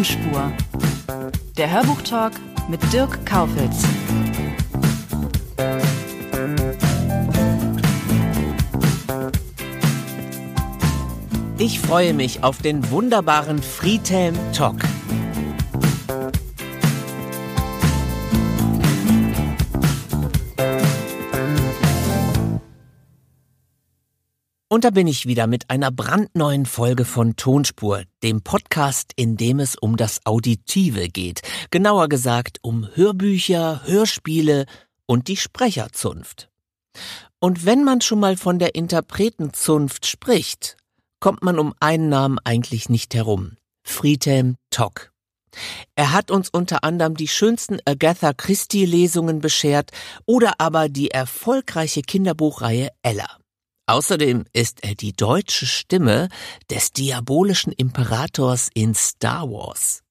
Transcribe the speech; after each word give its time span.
Tonspur. 0.00 0.50
Der 1.58 1.70
Hörbuchtalk 1.70 2.32
mit 2.70 2.80
Dirk 2.90 3.26
Kaufitz. 3.26 3.84
Ich 11.58 11.80
freue 11.80 12.14
mich 12.14 12.42
auf 12.42 12.62
den 12.62 12.90
wunderbaren 12.90 13.62
Friedhelm 13.62 14.36
Talk. 14.54 14.76
Und 24.72 24.84
da 24.84 24.90
bin 24.90 25.08
ich 25.08 25.26
wieder 25.26 25.48
mit 25.48 25.68
einer 25.68 25.90
brandneuen 25.90 26.64
Folge 26.64 27.04
von 27.04 27.34
Tonspur, 27.34 28.04
dem 28.22 28.42
Podcast, 28.42 29.10
in 29.16 29.36
dem 29.36 29.58
es 29.58 29.74
um 29.74 29.96
das 29.96 30.24
Auditive 30.24 31.08
geht. 31.08 31.42
Genauer 31.72 32.08
gesagt 32.08 32.58
um 32.62 32.88
Hörbücher, 32.94 33.82
Hörspiele 33.84 34.66
und 35.06 35.26
die 35.26 35.36
Sprecherzunft. 35.36 36.50
Und 37.40 37.66
wenn 37.66 37.82
man 37.82 38.00
schon 38.00 38.20
mal 38.20 38.36
von 38.36 38.60
der 38.60 38.76
Interpretenzunft 38.76 40.06
spricht, 40.06 40.76
kommt 41.18 41.42
man 41.42 41.58
um 41.58 41.74
einen 41.80 42.08
Namen 42.08 42.38
eigentlich 42.44 42.88
nicht 42.88 43.12
herum. 43.16 43.56
Friedhelm 43.82 44.54
Tock. 44.70 45.10
Er 45.96 46.12
hat 46.12 46.30
uns 46.30 46.48
unter 46.48 46.84
anderem 46.84 47.16
die 47.16 47.26
schönsten 47.26 47.80
Agatha 47.86 48.32
Christie 48.34 48.86
Lesungen 48.86 49.40
beschert 49.40 49.90
oder 50.26 50.52
aber 50.58 50.88
die 50.88 51.10
erfolgreiche 51.10 52.02
Kinderbuchreihe 52.02 52.90
Ella. 53.02 53.39
Außerdem 53.90 54.44
ist 54.52 54.84
er 54.84 54.94
die 54.94 55.14
deutsche 55.14 55.66
Stimme 55.66 56.28
des 56.70 56.92
diabolischen 56.92 57.72
Imperators 57.72 58.68
in 58.72 58.94
Star 58.94 59.50
Wars. 59.50 60.04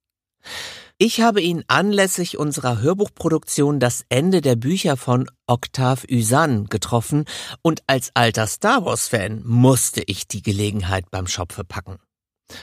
Ich 0.98 1.22
habe 1.22 1.40
ihn 1.40 1.64
anlässlich 1.68 2.38
unserer 2.38 2.82
Hörbuchproduktion 2.82 3.80
Das 3.80 4.04
Ende 4.10 4.42
der 4.42 4.58
Bücher 4.58 4.98
von 4.98 5.32
Octave 5.48 6.06
Usan 6.12 6.66
getroffen 6.66 7.24
und 7.62 7.82
als 7.88 8.12
alter 8.16 8.48
Star 8.48 8.84
Wars-Fan 8.84 9.44
musste 9.46 10.04
ich 10.06 10.28
die 10.28 10.42
Gelegenheit 10.42 11.10
beim 11.10 11.26
Schopfe 11.26 11.64
packen. 11.64 12.00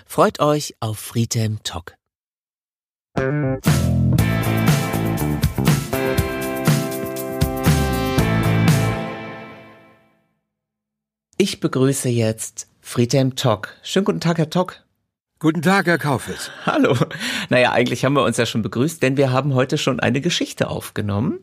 Freut 0.04 0.38
euch 0.38 0.74
auf 0.80 0.98
Friedhelm 0.98 1.62
Tock. 1.62 1.94
Ich 11.38 11.60
begrüße 11.60 12.08
jetzt 12.08 12.66
Friedhelm 12.80 13.36
Tock. 13.36 13.74
Schönen 13.82 14.06
guten 14.06 14.20
Tag, 14.20 14.38
Herr 14.38 14.48
Tock. 14.48 14.82
Guten 15.38 15.60
Tag, 15.60 15.84
Herr 15.84 15.98
Kaufitz. 15.98 16.50
Hallo. 16.64 16.96
Naja, 17.50 17.72
eigentlich 17.72 18.06
haben 18.06 18.14
wir 18.14 18.24
uns 18.24 18.38
ja 18.38 18.46
schon 18.46 18.62
begrüßt, 18.62 19.02
denn 19.02 19.18
wir 19.18 19.32
haben 19.32 19.52
heute 19.52 19.76
schon 19.76 20.00
eine 20.00 20.22
Geschichte 20.22 20.68
aufgenommen. 20.68 21.40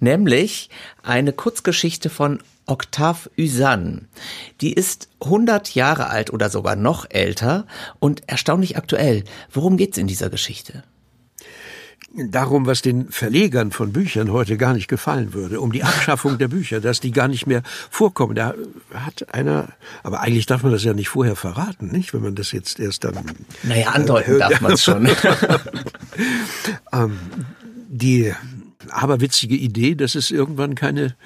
Nämlich 0.00 0.68
eine 1.02 1.32
Kurzgeschichte 1.32 2.10
von 2.10 2.40
Octave 2.66 3.30
Usan. 3.38 4.08
Die 4.60 4.74
ist 4.74 5.08
100 5.22 5.74
Jahre 5.74 6.10
alt 6.10 6.30
oder 6.30 6.50
sogar 6.50 6.76
noch 6.76 7.06
älter 7.08 7.66
und 7.98 8.28
erstaunlich 8.28 8.76
aktuell. 8.76 9.24
Worum 9.50 9.78
geht's 9.78 9.96
in 9.96 10.08
dieser 10.08 10.28
Geschichte? 10.28 10.84
Darum, 12.14 12.66
was 12.66 12.82
den 12.82 13.10
Verlegern 13.10 13.72
von 13.72 13.92
Büchern 13.92 14.30
heute 14.32 14.56
gar 14.56 14.72
nicht 14.72 14.88
gefallen 14.88 15.34
würde, 15.34 15.60
um 15.60 15.72
die 15.72 15.82
Abschaffung 15.82 16.38
der 16.38 16.48
Bücher, 16.48 16.80
dass 16.80 17.00
die 17.00 17.10
gar 17.10 17.28
nicht 17.28 17.46
mehr 17.46 17.62
vorkommen. 17.90 18.34
Da 18.34 18.54
hat 18.94 19.34
einer, 19.34 19.68
aber 20.02 20.20
eigentlich 20.20 20.46
darf 20.46 20.62
man 20.62 20.72
das 20.72 20.84
ja 20.84 20.94
nicht 20.94 21.08
vorher 21.08 21.36
verraten, 21.36 21.88
nicht? 21.88 22.14
Wenn 22.14 22.22
man 22.22 22.34
das 22.34 22.52
jetzt 22.52 22.80
erst 22.80 23.04
dann. 23.04 23.18
Naja, 23.64 23.90
andeuten 23.90 24.36
äh, 24.36 24.38
darf 24.38 24.60
man 24.60 24.72
es 24.72 24.84
schon. 24.84 25.08
ähm, 26.92 27.18
die 27.88 28.32
aberwitzige 28.90 29.56
Idee, 29.56 29.94
dass 29.94 30.14
es 30.14 30.30
irgendwann 30.30 30.74
keine 30.74 31.16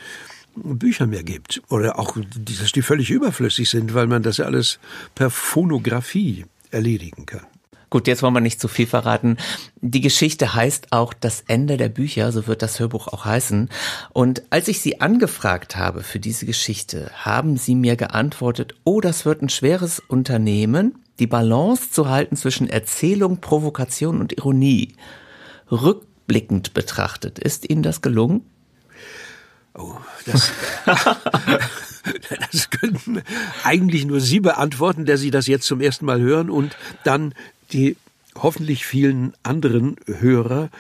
Bücher 0.56 1.06
mehr 1.06 1.22
gibt. 1.22 1.62
Oder 1.68 1.98
auch, 1.98 2.16
dass 2.36 2.72
die 2.72 2.82
völlig 2.82 3.10
überflüssig 3.10 3.70
sind, 3.70 3.94
weil 3.94 4.06
man 4.06 4.22
das 4.22 4.38
ja 4.38 4.46
alles 4.46 4.78
per 5.14 5.30
Phonographie 5.30 6.46
erledigen 6.70 7.26
kann. 7.26 7.46
Gut, 7.90 8.06
jetzt 8.06 8.22
wollen 8.22 8.34
wir 8.34 8.40
nicht 8.40 8.60
zu 8.60 8.68
viel 8.68 8.86
verraten. 8.86 9.36
Die 9.80 10.00
Geschichte 10.00 10.54
heißt 10.54 10.92
auch 10.92 11.12
das 11.12 11.42
Ende 11.48 11.76
der 11.76 11.88
Bücher, 11.88 12.30
so 12.30 12.46
wird 12.46 12.62
das 12.62 12.78
Hörbuch 12.78 13.08
auch 13.08 13.24
heißen. 13.24 13.68
Und 14.12 14.44
als 14.50 14.68
ich 14.68 14.80
Sie 14.80 15.00
angefragt 15.00 15.74
habe 15.74 16.04
für 16.04 16.20
diese 16.20 16.46
Geschichte, 16.46 17.10
haben 17.16 17.56
Sie 17.56 17.74
mir 17.74 17.96
geantwortet, 17.96 18.76
oh, 18.84 19.00
das 19.00 19.24
wird 19.24 19.42
ein 19.42 19.48
schweres 19.48 19.98
Unternehmen, 19.98 21.00
die 21.18 21.26
Balance 21.26 21.90
zu 21.90 22.08
halten 22.08 22.36
zwischen 22.36 22.68
Erzählung, 22.70 23.40
Provokation 23.40 24.20
und 24.20 24.34
Ironie. 24.34 24.94
Rückblickend 25.68 26.74
betrachtet, 26.74 27.40
ist 27.40 27.68
Ihnen 27.68 27.82
das 27.82 28.02
gelungen? 28.02 28.42
Oh, 29.74 29.96
das, 30.26 30.52
das 32.52 32.70
könnten 32.70 33.22
eigentlich 33.64 34.04
nur 34.04 34.20
Sie 34.20 34.38
beantworten, 34.38 35.06
der 35.06 35.18
Sie 35.18 35.32
das 35.32 35.48
jetzt 35.48 35.66
zum 35.66 35.80
ersten 35.80 36.06
Mal 36.06 36.20
hören 36.20 36.50
und 36.50 36.76
dann 37.02 37.34
die 37.72 37.96
hoffentlich 38.36 38.86
vielen 38.86 39.32
anderen 39.42 39.96
Hörer, 40.06 40.70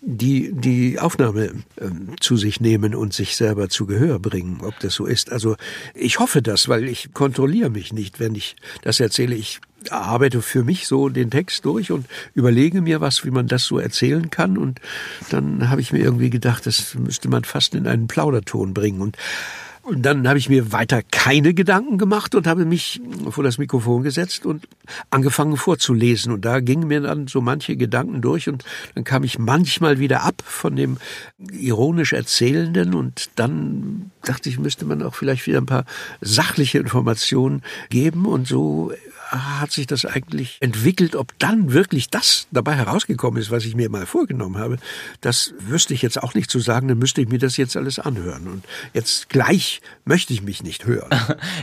die 0.00 0.52
die 0.52 0.98
Aufnahme 0.98 1.46
äh, 1.76 1.90
zu 2.20 2.36
sich 2.36 2.60
nehmen 2.60 2.94
und 2.94 3.12
sich 3.12 3.36
selber 3.36 3.68
zu 3.68 3.86
Gehör 3.86 4.18
bringen, 4.18 4.60
ob 4.62 4.78
das 4.80 4.94
so 4.94 5.06
ist. 5.06 5.32
Also 5.32 5.56
ich 5.94 6.18
hoffe 6.20 6.40
das, 6.40 6.68
weil 6.68 6.88
ich 6.88 7.12
kontrolliere 7.12 7.70
mich 7.70 7.92
nicht, 7.92 8.20
wenn 8.20 8.34
ich 8.34 8.56
das 8.82 9.00
erzähle. 9.00 9.34
Ich 9.34 9.60
arbeite 9.90 10.42
für 10.42 10.62
mich 10.62 10.86
so 10.86 11.08
den 11.08 11.30
Text 11.30 11.64
durch 11.64 11.90
und 11.90 12.06
überlege 12.34 12.80
mir 12.80 13.00
was, 13.00 13.24
wie 13.24 13.30
man 13.30 13.48
das 13.48 13.64
so 13.64 13.78
erzählen 13.78 14.30
kann. 14.30 14.56
Und 14.56 14.80
dann 15.30 15.68
habe 15.68 15.80
ich 15.80 15.92
mir 15.92 16.00
irgendwie 16.00 16.30
gedacht, 16.30 16.66
das 16.66 16.94
müsste 16.94 17.28
man 17.28 17.44
fast 17.44 17.74
in 17.74 17.86
einen 17.86 18.06
Plauderton 18.06 18.74
bringen. 18.74 19.00
Und 19.00 19.16
und 19.88 20.02
dann 20.02 20.28
habe 20.28 20.38
ich 20.38 20.50
mir 20.50 20.70
weiter 20.72 21.02
keine 21.02 21.54
Gedanken 21.54 21.96
gemacht 21.96 22.34
und 22.34 22.46
habe 22.46 22.66
mich 22.66 23.00
vor 23.30 23.42
das 23.42 23.56
Mikrofon 23.56 24.02
gesetzt 24.02 24.44
und 24.44 24.68
angefangen 25.10 25.56
vorzulesen. 25.56 26.32
Und 26.32 26.44
da 26.44 26.60
gingen 26.60 26.88
mir 26.88 27.00
dann 27.00 27.26
so 27.26 27.40
manche 27.40 27.76
Gedanken 27.76 28.20
durch 28.20 28.48
und 28.48 28.64
dann 28.94 29.04
kam 29.04 29.24
ich 29.24 29.38
manchmal 29.38 29.98
wieder 29.98 30.24
ab 30.24 30.42
von 30.44 30.76
dem 30.76 30.98
ironisch 31.52 32.12
Erzählenden 32.12 32.94
und 32.94 33.30
dann 33.36 34.10
dachte 34.24 34.50
ich, 34.50 34.58
müsste 34.58 34.84
man 34.84 35.02
auch 35.02 35.14
vielleicht 35.14 35.46
wieder 35.46 35.58
ein 35.58 35.66
paar 35.66 35.86
sachliche 36.20 36.78
Informationen 36.78 37.62
geben 37.88 38.26
und 38.26 38.46
so 38.46 38.92
hat 39.30 39.72
sich 39.72 39.86
das 39.86 40.04
eigentlich 40.04 40.58
entwickelt, 40.60 41.14
ob 41.14 41.38
dann 41.38 41.72
wirklich 41.72 42.10
das 42.10 42.46
dabei 42.50 42.74
herausgekommen 42.74 43.40
ist, 43.40 43.50
was 43.50 43.64
ich 43.64 43.74
mir 43.74 43.90
mal 43.90 44.06
vorgenommen 44.06 44.58
habe, 44.58 44.78
das 45.20 45.54
wüsste 45.58 45.94
ich 45.94 46.02
jetzt 46.02 46.22
auch 46.22 46.34
nicht 46.34 46.50
zu 46.50 46.60
sagen, 46.60 46.88
dann 46.88 46.98
müsste 46.98 47.20
ich 47.20 47.28
mir 47.28 47.38
das 47.38 47.56
jetzt 47.56 47.76
alles 47.76 47.98
anhören. 47.98 48.48
Und 48.48 48.64
jetzt 48.94 49.28
gleich 49.28 49.80
möchte 50.04 50.32
ich 50.32 50.42
mich 50.42 50.62
nicht 50.62 50.86
hören. 50.86 51.10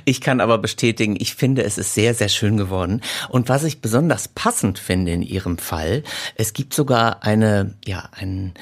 Ich 0.05 0.21
kann 0.21 0.39
aber 0.39 0.57
bestätigen, 0.57 1.15
ich 1.19 1.35
finde, 1.35 1.63
es 1.63 1.77
ist 1.77 1.93
sehr, 1.93 2.13
sehr 2.13 2.29
schön 2.29 2.57
geworden. 2.57 3.01
Und 3.29 3.49
was 3.49 3.63
ich 3.63 3.81
besonders 3.81 4.27
passend 4.27 4.77
finde 4.77 5.11
in 5.13 5.21
Ihrem 5.21 5.57
Fall, 5.57 6.03
es 6.35 6.53
gibt 6.53 6.73
sogar 6.73 7.23
eine, 7.23 7.75
ja, 7.85 8.09
einen 8.11 8.53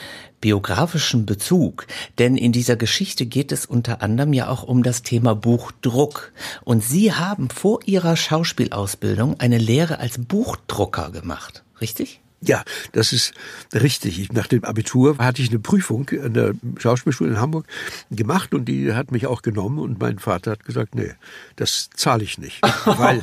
biografischen 0.44 1.26
Bezug, 1.26 1.88
denn 2.20 2.36
in 2.36 2.52
dieser 2.52 2.76
Geschichte 2.76 3.26
geht 3.26 3.54
es 3.54 3.66
unter 3.66 4.02
anderem 4.02 4.34
ja 4.34 4.50
auch 4.50 4.64
um 4.64 4.84
das 4.84 5.02
Thema 5.02 5.36
Buchdruck. 5.36 6.34
Und 6.66 6.84
Sie 6.84 7.14
haben 7.14 7.50
vor 7.50 7.80
Ihrer 7.86 8.18
Schauspielausbildung 8.18 9.40
eine 9.40 9.58
Lehre 9.58 10.00
als 10.00 10.18
Buchdrucker 10.18 11.12
gemacht, 11.12 11.64
richtig? 11.80 12.20
Ja, 12.46 12.64
das 12.92 13.14
ist 13.14 13.34
richtig. 13.74 14.32
Nach 14.34 14.48
dem 14.48 14.64
Abitur 14.64 15.18
hatte 15.18 15.42
ich 15.42 15.50
eine 15.50 15.60
Prüfung 15.60 16.10
an 16.24 16.34
der 16.34 16.54
Schauspielschule 16.78 17.32
in 17.32 17.40
Hamburg 17.40 17.66
gemacht 18.12 18.54
und 18.54 18.66
die 18.66 18.94
hat 18.94 19.12
mich 19.12 19.28
auch 19.28 19.42
genommen 19.42 19.80
und 19.80 20.00
mein 20.00 20.20
Vater 20.20 20.52
hat 20.52 20.66
gesagt, 20.66 20.96
nee, 20.96 21.14
das 21.56 21.90
zahle 21.96 22.24
ich 22.24 22.38
nicht, 22.38 22.62
weil 22.86 23.22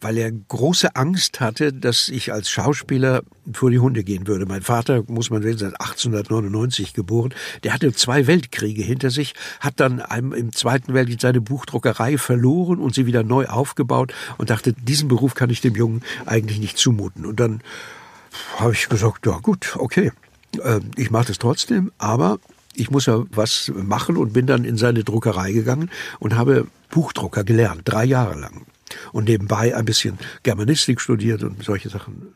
weil 0.00 0.16
er 0.16 0.32
große 0.32 0.96
Angst 0.96 1.40
hatte, 1.40 1.72
dass 1.72 2.08
ich 2.08 2.32
als 2.32 2.50
Schauspieler 2.50 3.22
vor 3.52 3.70
die 3.70 3.78
Hunde 3.78 4.02
gehen 4.02 4.26
würde. 4.26 4.46
Mein 4.46 4.62
Vater, 4.62 5.04
muss 5.08 5.30
man 5.30 5.42
wissen, 5.42 5.68
ist 5.68 5.80
1899 5.80 6.94
geboren. 6.94 7.34
Der 7.64 7.74
hatte 7.74 7.92
zwei 7.92 8.26
Weltkriege 8.26 8.82
hinter 8.82 9.10
sich, 9.10 9.34
hat 9.60 9.74
dann 9.78 10.02
im 10.34 10.52
Zweiten 10.52 10.94
Weltkrieg 10.94 11.20
seine 11.20 11.40
Buchdruckerei 11.40 12.16
verloren 12.16 12.78
und 12.78 12.94
sie 12.94 13.06
wieder 13.06 13.22
neu 13.22 13.46
aufgebaut 13.46 14.14
und 14.38 14.50
dachte, 14.50 14.72
diesen 14.72 15.08
Beruf 15.08 15.34
kann 15.34 15.50
ich 15.50 15.60
dem 15.60 15.74
Jungen 15.74 16.02
eigentlich 16.26 16.60
nicht 16.60 16.78
zumuten. 16.78 17.26
Und 17.26 17.40
dann 17.40 17.60
habe 18.58 18.72
ich 18.72 18.88
gesagt, 18.88 19.26
ja 19.26 19.38
gut, 19.38 19.76
okay, 19.78 20.12
äh, 20.62 20.80
ich 20.96 21.10
mache 21.10 21.26
das 21.26 21.38
trotzdem, 21.38 21.92
aber 21.98 22.38
ich 22.74 22.90
muss 22.90 23.06
ja 23.06 23.24
was 23.30 23.72
machen 23.74 24.16
und 24.16 24.32
bin 24.32 24.46
dann 24.46 24.64
in 24.64 24.76
seine 24.76 25.04
Druckerei 25.04 25.52
gegangen 25.52 25.90
und 26.18 26.36
habe 26.36 26.66
Buchdrucker 26.90 27.44
gelernt, 27.44 27.82
drei 27.84 28.04
Jahre 28.04 28.38
lang. 28.38 28.66
Und 29.12 29.28
nebenbei 29.28 29.76
ein 29.76 29.84
bisschen 29.84 30.18
Germanistik 30.42 31.00
studiert 31.00 31.42
und 31.42 31.62
solche 31.62 31.88
Sachen. 31.88 32.34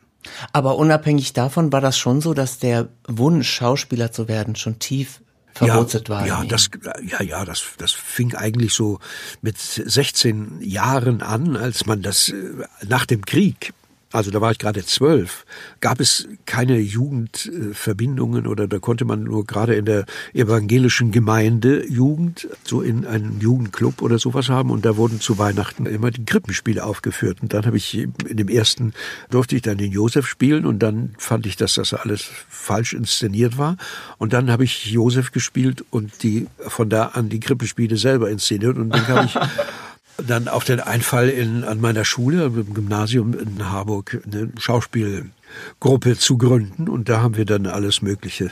Aber 0.53 0.77
unabhängig 0.77 1.33
davon 1.33 1.71
war 1.71 1.81
das 1.81 1.97
schon 1.97 2.21
so, 2.21 2.33
dass 2.33 2.59
der 2.59 2.89
Wunsch, 3.07 3.49
Schauspieler 3.49 4.11
zu 4.11 4.27
werden, 4.27 4.55
schon 4.55 4.79
tief 4.79 5.21
verwurzelt 5.53 6.09
ja, 6.09 6.15
war. 6.15 6.27
Ja, 6.27 6.43
das, 6.43 6.69
ja, 7.05 7.21
ja, 7.21 7.45
das, 7.45 7.63
das 7.77 7.91
fing 7.91 8.35
eigentlich 8.35 8.73
so 8.73 8.99
mit 9.41 9.57
16 9.57 10.61
Jahren 10.61 11.21
an, 11.21 11.55
als 11.55 11.85
man 11.85 12.01
das 12.01 12.29
äh, 12.29 12.65
nach 12.87 13.05
dem 13.05 13.25
Krieg 13.25 13.73
also 14.15 14.31
da 14.31 14.39
war 14.39 14.51
ich 14.51 14.59
gerade 14.59 14.83
zwölf, 14.85 15.45
gab 15.81 15.99
es 15.99 16.27
keine 16.45 16.79
Jugendverbindungen 16.79 18.47
oder 18.47 18.67
da 18.67 18.79
konnte 18.79 19.03
man 19.03 19.23
nur 19.23 19.45
gerade 19.45 19.75
in 19.75 19.85
der 19.85 20.05
evangelischen 20.33 21.11
Gemeinde 21.11 21.85
Jugend, 21.85 22.47
so 22.63 22.81
in 22.81 23.05
einem 23.05 23.39
Jugendclub 23.41 24.01
oder 24.01 24.17
sowas 24.17 24.47
haben 24.47 24.71
und 24.71 24.85
da 24.85 24.95
wurden 24.95 25.19
zu 25.19 25.37
Weihnachten 25.37 25.85
immer 25.85 26.11
die 26.11 26.23
Krippenspiele 26.23 26.83
aufgeführt. 26.83 27.39
Und 27.41 27.53
dann 27.53 27.65
habe 27.65 27.75
ich 27.75 27.93
in 27.93 28.13
dem 28.37 28.47
ersten 28.47 28.93
durfte 29.29 29.57
ich 29.57 29.61
dann 29.61 29.77
den 29.77 29.91
Josef 29.91 30.27
spielen 30.27 30.65
und 30.65 30.79
dann 30.79 31.13
fand 31.17 31.45
ich, 31.45 31.57
dass 31.57 31.75
das 31.75 31.93
alles 31.93 32.29
falsch 32.49 32.93
inszeniert 32.93 33.57
war. 33.57 33.75
Und 34.17 34.31
dann 34.31 34.49
habe 34.49 34.63
ich 34.63 34.85
Josef 34.85 35.31
gespielt 35.31 35.83
und 35.89 36.23
die 36.23 36.47
von 36.59 36.89
da 36.89 37.07
an 37.07 37.27
die 37.27 37.41
Krippenspiele 37.41 37.97
selber 37.97 38.29
inszeniert 38.29 38.77
und 38.77 38.91
dann 38.91 39.05
kam 39.05 39.25
ich 39.25 39.35
dann 40.17 40.47
auf 40.47 40.63
den 40.63 40.79
Einfall 40.79 41.29
in, 41.29 41.63
an 41.63 41.81
meiner 41.81 42.05
Schule, 42.05 42.45
im 42.45 42.73
Gymnasium 42.73 43.37
in 43.37 43.69
Harburg, 43.69 44.21
eine 44.25 44.49
Schauspielgruppe 44.57 46.17
zu 46.17 46.37
gründen. 46.37 46.87
Und 46.87 47.09
da 47.09 47.21
haben 47.21 47.37
wir 47.37 47.45
dann 47.45 47.65
alles 47.67 48.01
Mögliche 48.01 48.51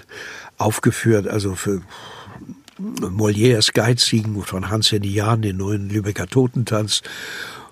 aufgeführt. 0.57 1.27
Also 1.27 1.55
für 1.55 1.81
Molières 2.79 3.73
Geizigen 3.73 4.41
von 4.43 4.69
Hans-Henny 4.69 5.11
Jahn, 5.11 5.41
den 5.41 5.57
neuen 5.57 5.89
Lübecker 5.89 6.27
Totentanz 6.27 7.01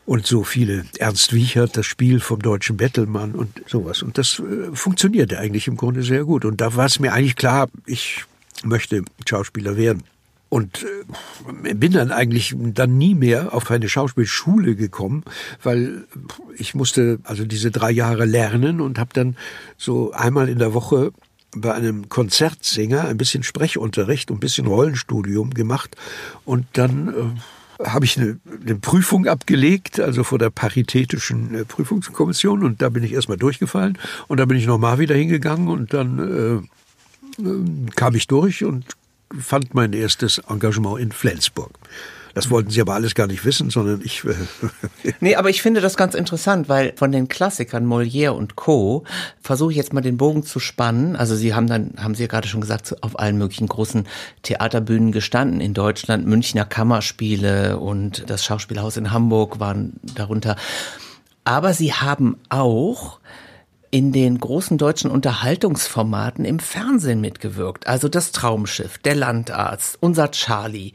und 0.05 0.25
so 0.25 0.43
viele. 0.43 0.85
Ernst 0.97 1.33
Wiechert, 1.33 1.77
das 1.77 1.85
Spiel 1.85 2.19
vom 2.19 2.41
deutschen 2.41 2.77
Bettelmann 2.77 3.33
und 3.33 3.61
sowas. 3.67 4.01
Und 4.01 4.17
das 4.17 4.39
äh, 4.39 4.73
funktionierte 4.73 5.39
eigentlich 5.39 5.67
im 5.67 5.77
Grunde 5.77 6.03
sehr 6.03 6.23
gut. 6.25 6.45
Und 6.45 6.61
da 6.61 6.75
war 6.75 6.85
es 6.85 6.99
mir 6.99 7.13
eigentlich 7.13 7.35
klar, 7.35 7.67
ich 7.85 8.25
möchte 8.63 9.03
Schauspieler 9.27 9.77
werden. 9.77 10.03
Und 10.51 10.85
äh, 11.63 11.73
bin 11.73 11.93
dann 11.93 12.11
eigentlich 12.11 12.53
dann 12.57 12.97
nie 12.97 13.15
mehr 13.15 13.53
auf 13.53 13.71
eine 13.71 13.87
Schauspielschule 13.87 14.75
gekommen, 14.75 15.23
weil 15.63 16.03
ich 16.57 16.75
musste 16.75 17.19
also 17.23 17.45
diese 17.45 17.71
drei 17.71 17.89
Jahre 17.89 18.25
lernen 18.25 18.81
und 18.81 18.99
habe 18.99 19.11
dann 19.13 19.37
so 19.77 20.11
einmal 20.11 20.49
in 20.49 20.59
der 20.59 20.73
Woche 20.73 21.13
bei 21.55 21.73
einem 21.73 22.09
Konzertsänger 22.09 23.05
ein 23.05 23.15
bisschen 23.15 23.43
Sprechunterricht 23.43 24.29
und 24.29 24.37
ein 24.37 24.39
bisschen 24.41 24.67
Rollenstudium 24.67 25.51
gemacht. 25.51 25.95
Und 26.43 26.65
dann 26.73 27.37
äh, 27.79 27.87
habe 27.87 28.03
ich 28.03 28.19
eine, 28.19 28.37
eine, 28.61 28.75
Prüfung 28.75 29.27
abgelegt, 29.27 30.01
also 30.01 30.25
vor 30.25 30.37
der 30.37 30.49
paritätischen 30.49 31.55
äh, 31.55 31.63
Prüfungskommission. 31.63 32.61
Und 32.63 32.81
da 32.81 32.89
bin 32.89 33.05
ich 33.05 33.13
erstmal 33.13 33.37
durchgefallen. 33.37 33.97
Und 34.27 34.41
da 34.41 34.43
bin 34.43 34.57
ich 34.57 34.65
nochmal 34.65 34.99
wieder 34.99 35.15
hingegangen. 35.15 35.69
Und 35.69 35.93
dann 35.93 36.19
äh, 37.39 37.41
äh 37.41 37.89
kam 37.95 38.15
ich 38.15 38.27
durch 38.27 38.65
und 38.65 38.97
fand 39.39 39.73
mein 39.73 39.93
erstes 39.93 40.39
Engagement 40.49 40.99
in 40.99 41.11
Flensburg. 41.11 41.71
Das 42.33 42.49
wollten 42.49 42.69
sie 42.69 42.79
aber 42.79 42.93
alles 42.93 43.13
gar 43.13 43.27
nicht 43.27 43.43
wissen, 43.43 43.69
sondern 43.69 44.01
ich. 44.03 44.23
Äh 44.23 45.13
nee, 45.19 45.35
aber 45.35 45.49
ich 45.49 45.61
finde 45.61 45.81
das 45.81 45.97
ganz 45.97 46.15
interessant, 46.15 46.69
weil 46.69 46.93
von 46.95 47.11
den 47.11 47.27
Klassikern 47.27 47.85
Molière 47.85 48.31
und 48.31 48.55
Co. 48.55 49.03
versuche 49.41 49.71
ich 49.71 49.77
jetzt 49.77 49.93
mal 49.93 50.01
den 50.01 50.17
Bogen 50.17 50.43
zu 50.43 50.59
spannen. 50.59 51.15
Also 51.15 51.35
Sie 51.35 51.53
haben 51.53 51.67
dann, 51.67 51.93
haben 51.97 52.15
Sie 52.15 52.23
ja 52.23 52.27
gerade 52.27 52.47
schon 52.47 52.61
gesagt, 52.61 52.95
auf 53.03 53.19
allen 53.19 53.37
möglichen 53.37 53.67
großen 53.67 54.07
Theaterbühnen 54.43 55.11
gestanden 55.11 55.59
in 55.59 55.73
Deutschland, 55.73 56.25
Münchner 56.25 56.65
Kammerspiele 56.65 57.77
und 57.77 58.29
das 58.29 58.45
Schauspielhaus 58.45 58.97
in 58.97 59.11
Hamburg 59.11 59.59
waren 59.59 59.93
darunter. 60.15 60.55
Aber 61.43 61.73
Sie 61.73 61.93
haben 61.93 62.37
auch 62.49 63.19
in 63.91 64.13
den 64.13 64.39
großen 64.39 64.77
deutschen 64.77 65.11
Unterhaltungsformaten 65.11 66.45
im 66.45 66.59
Fernsehen 66.59 67.21
mitgewirkt. 67.21 67.87
Also 67.87 68.07
das 68.07 68.31
Traumschiff, 68.31 68.97
der 68.97 69.15
Landarzt, 69.15 69.97
unser 69.99 70.31
Charlie. 70.31 70.93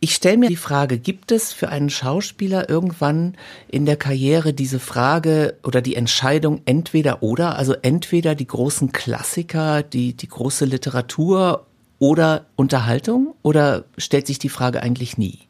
Ich 0.00 0.14
stelle 0.14 0.36
mir 0.36 0.48
die 0.48 0.56
Frage, 0.56 0.98
gibt 0.98 1.32
es 1.32 1.52
für 1.52 1.70
einen 1.70 1.90
Schauspieler 1.90 2.68
irgendwann 2.68 3.36
in 3.68 3.84
der 3.84 3.96
Karriere 3.96 4.52
diese 4.52 4.78
Frage 4.78 5.56
oder 5.64 5.80
die 5.80 5.96
Entscheidung 5.96 6.60
entweder 6.66 7.22
oder, 7.22 7.56
also 7.56 7.74
entweder 7.82 8.34
die 8.34 8.46
großen 8.46 8.92
Klassiker, 8.92 9.82
die, 9.82 10.14
die 10.14 10.28
große 10.28 10.66
Literatur 10.66 11.66
oder 11.98 12.46
Unterhaltung? 12.54 13.34
Oder 13.42 13.84
stellt 13.96 14.26
sich 14.26 14.38
die 14.38 14.48
Frage 14.48 14.82
eigentlich 14.82 15.18
nie? 15.18 15.40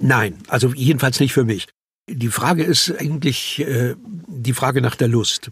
Nein, 0.00 0.38
also 0.48 0.72
jedenfalls 0.72 1.20
nicht 1.20 1.32
für 1.32 1.44
mich. 1.44 1.66
Die 2.08 2.28
Frage 2.28 2.62
ist 2.62 2.92
eigentlich 3.00 3.58
äh, 3.60 3.96
die 4.28 4.52
Frage 4.52 4.80
nach 4.80 4.94
der 4.94 5.08
Lust. 5.08 5.50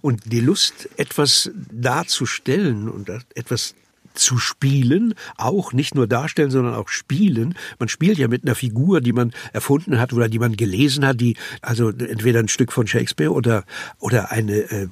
Und 0.00 0.32
die 0.32 0.40
Lust, 0.40 0.88
etwas 0.96 1.50
darzustellen 1.70 2.88
und 2.88 3.10
etwas 3.34 3.74
zu 4.14 4.38
spielen, 4.38 5.14
auch 5.36 5.72
nicht 5.72 5.94
nur 5.94 6.06
darstellen, 6.06 6.50
sondern 6.50 6.74
auch 6.74 6.88
spielen. 6.88 7.54
Man 7.78 7.88
spielt 7.88 8.18
ja 8.18 8.28
mit 8.28 8.44
einer 8.44 8.54
Figur, 8.54 9.00
die 9.00 9.12
man 9.12 9.32
erfunden 9.52 9.98
hat 9.98 10.12
oder 10.12 10.28
die 10.28 10.38
man 10.38 10.56
gelesen 10.56 11.06
hat, 11.06 11.20
die 11.20 11.36
also 11.60 11.90
entweder 11.90 12.40
ein 12.40 12.48
Stück 12.48 12.72
von 12.72 12.86
Shakespeare 12.86 13.32
oder 13.32 13.64
oder 13.98 14.32
eine 14.32 14.70
äh, 14.70 14.88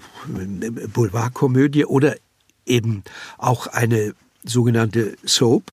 Boulevardkomödie 0.92 1.84
oder 1.84 2.16
eben 2.66 3.02
auch 3.38 3.66
eine 3.66 4.14
sogenannte 4.44 5.16
Soap, 5.24 5.64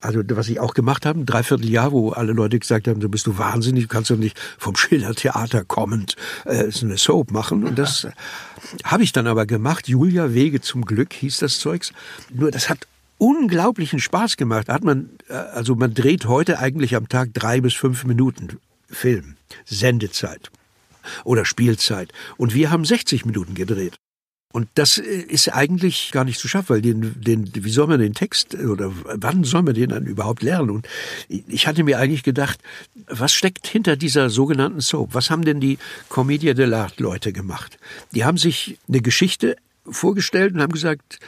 also 0.00 0.22
was 0.30 0.48
ich 0.48 0.60
auch 0.60 0.74
gemacht 0.74 1.04
habe, 1.06 1.20
ein 1.20 1.26
Dreivierteljahr, 1.26 1.92
wo 1.92 2.10
alle 2.10 2.32
Leute 2.32 2.58
gesagt 2.58 2.88
haben, 2.88 3.00
du 3.00 3.08
bist 3.08 3.26
du 3.26 3.38
wahnsinnig, 3.38 3.84
du 3.84 3.88
kannst 3.88 4.10
doch 4.10 4.16
nicht 4.16 4.38
vom 4.58 4.74
Schillertheater 4.76 5.64
kommend 5.64 6.16
äh, 6.46 6.70
so 6.70 6.86
eine 6.86 6.96
Soap 6.96 7.30
machen. 7.30 7.64
Und 7.64 7.78
das 7.78 8.06
habe 8.84 9.02
ich 9.02 9.12
dann 9.12 9.26
aber 9.26 9.46
gemacht. 9.46 9.88
Julia 9.88 10.32
Wege 10.32 10.60
zum 10.60 10.84
Glück 10.84 11.12
hieß 11.12 11.38
das 11.38 11.58
Zeugs. 11.58 11.92
Nur 12.32 12.50
das 12.50 12.68
hat 12.70 12.86
unglaublichen 13.18 14.00
Spaß 14.00 14.36
gemacht. 14.36 14.68
Hat 14.68 14.82
man, 14.82 15.10
äh, 15.28 15.34
also 15.34 15.74
man 15.74 15.92
dreht 15.92 16.26
heute 16.26 16.58
eigentlich 16.58 16.96
am 16.96 17.08
Tag 17.08 17.34
drei 17.34 17.60
bis 17.60 17.74
fünf 17.74 18.04
Minuten 18.04 18.58
Film, 18.88 19.36
Sendezeit 19.66 20.50
oder 21.24 21.44
Spielzeit. 21.44 22.12
Und 22.36 22.54
wir 22.54 22.70
haben 22.70 22.84
60 22.84 23.24
Minuten 23.26 23.54
gedreht. 23.54 23.96
Und 24.52 24.68
das 24.74 24.98
äh, 24.98 25.02
ist 25.02 25.48
eigentlich 25.48 26.10
gar 26.12 26.24
nicht 26.24 26.40
zu 26.40 26.48
schaffen, 26.48 26.70
weil 26.70 26.82
den, 26.82 27.20
den, 27.20 27.50
wie 27.54 27.70
soll 27.70 27.86
man 27.86 28.00
den 28.00 28.14
Text 28.14 28.54
äh, 28.54 28.66
oder 28.66 28.90
wann 29.04 29.44
soll 29.44 29.62
man 29.62 29.74
den 29.74 29.90
dann 29.90 30.06
überhaupt 30.06 30.42
lernen? 30.42 30.70
Und 30.70 30.88
ich 31.28 31.66
hatte 31.66 31.84
mir 31.84 31.98
eigentlich 31.98 32.22
gedacht, 32.22 32.60
was 33.06 33.32
steckt 33.32 33.66
hinter 33.66 33.96
dieser 33.96 34.30
sogenannten 34.30 34.80
Soap? 34.80 35.14
Was 35.14 35.30
haben 35.30 35.44
denn 35.44 35.60
die 35.60 35.78
Commedia 36.08 36.52
dell'arte 36.52 37.02
Leute 37.02 37.32
gemacht? 37.32 37.78
Die 38.12 38.24
haben 38.24 38.38
sich 38.38 38.78
eine 38.88 39.00
Geschichte 39.00 39.56
vorgestellt 39.88 40.54
und 40.54 40.62
haben 40.62 40.72
gesagt, 40.72 41.20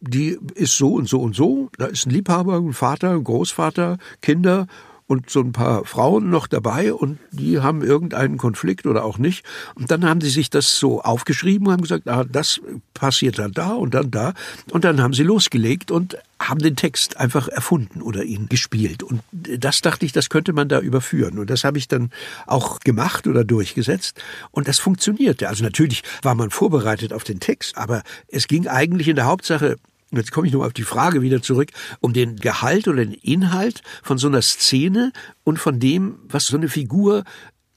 die 0.00 0.38
ist 0.54 0.76
so 0.76 0.94
und 0.94 1.08
so 1.08 1.20
und 1.20 1.34
so. 1.34 1.70
Da 1.76 1.86
ist 1.86 2.06
ein 2.06 2.10
Liebhaber, 2.10 2.56
ein 2.56 2.72
Vater, 2.72 3.10
ein 3.10 3.24
Großvater, 3.24 3.98
Kinder 4.22 4.68
und 5.08 5.30
so 5.30 5.40
ein 5.40 5.52
paar 5.52 5.86
Frauen 5.86 6.28
noch 6.28 6.46
dabei 6.46 6.92
und 6.92 7.18
die 7.32 7.60
haben 7.60 7.82
irgendeinen 7.82 8.36
Konflikt 8.36 8.86
oder 8.86 9.04
auch 9.04 9.16
nicht. 9.16 9.44
Und 9.74 9.90
dann 9.90 10.04
haben 10.04 10.20
sie 10.20 10.28
sich 10.28 10.50
das 10.50 10.78
so 10.78 11.00
aufgeschrieben 11.00 11.66
und 11.66 11.72
haben 11.72 11.82
gesagt, 11.82 12.06
ah, 12.08 12.24
das 12.24 12.60
passiert 12.92 13.38
dann 13.38 13.52
da 13.52 13.72
und 13.72 13.94
dann 13.94 14.10
da. 14.10 14.34
Und 14.70 14.84
dann 14.84 15.00
haben 15.00 15.14
sie 15.14 15.22
losgelegt 15.22 15.90
und 15.90 16.18
haben 16.38 16.60
den 16.60 16.76
Text 16.76 17.16
einfach 17.16 17.48
erfunden 17.48 18.02
oder 18.02 18.22
ihn 18.22 18.50
gespielt. 18.50 19.02
Und 19.02 19.22
das 19.32 19.80
dachte 19.80 20.04
ich, 20.04 20.12
das 20.12 20.28
könnte 20.28 20.52
man 20.52 20.68
da 20.68 20.78
überführen. 20.78 21.38
Und 21.38 21.48
das 21.48 21.64
habe 21.64 21.78
ich 21.78 21.88
dann 21.88 22.10
auch 22.46 22.80
gemacht 22.80 23.26
oder 23.26 23.44
durchgesetzt. 23.44 24.22
Und 24.50 24.68
das 24.68 24.78
funktionierte. 24.78 25.48
Also 25.48 25.64
natürlich 25.64 26.02
war 26.20 26.34
man 26.34 26.50
vorbereitet 26.50 27.14
auf 27.14 27.24
den 27.24 27.40
Text, 27.40 27.78
aber 27.78 28.02
es 28.28 28.46
ging 28.46 28.68
eigentlich 28.68 29.08
in 29.08 29.16
der 29.16 29.24
Hauptsache 29.24 29.78
jetzt 30.10 30.32
komme 30.32 30.46
ich 30.46 30.52
nur 30.52 30.66
auf 30.66 30.72
die 30.72 30.84
Frage 30.84 31.22
wieder 31.22 31.42
zurück, 31.42 31.70
um 32.00 32.12
den 32.12 32.36
Gehalt 32.36 32.88
oder 32.88 33.04
den 33.04 33.14
Inhalt 33.14 33.82
von 34.02 34.18
so 34.18 34.28
einer 34.28 34.42
Szene 34.42 35.12
und 35.44 35.58
von 35.58 35.80
dem, 35.80 36.18
was 36.28 36.46
so 36.46 36.56
eine 36.56 36.68
Figur 36.68 37.24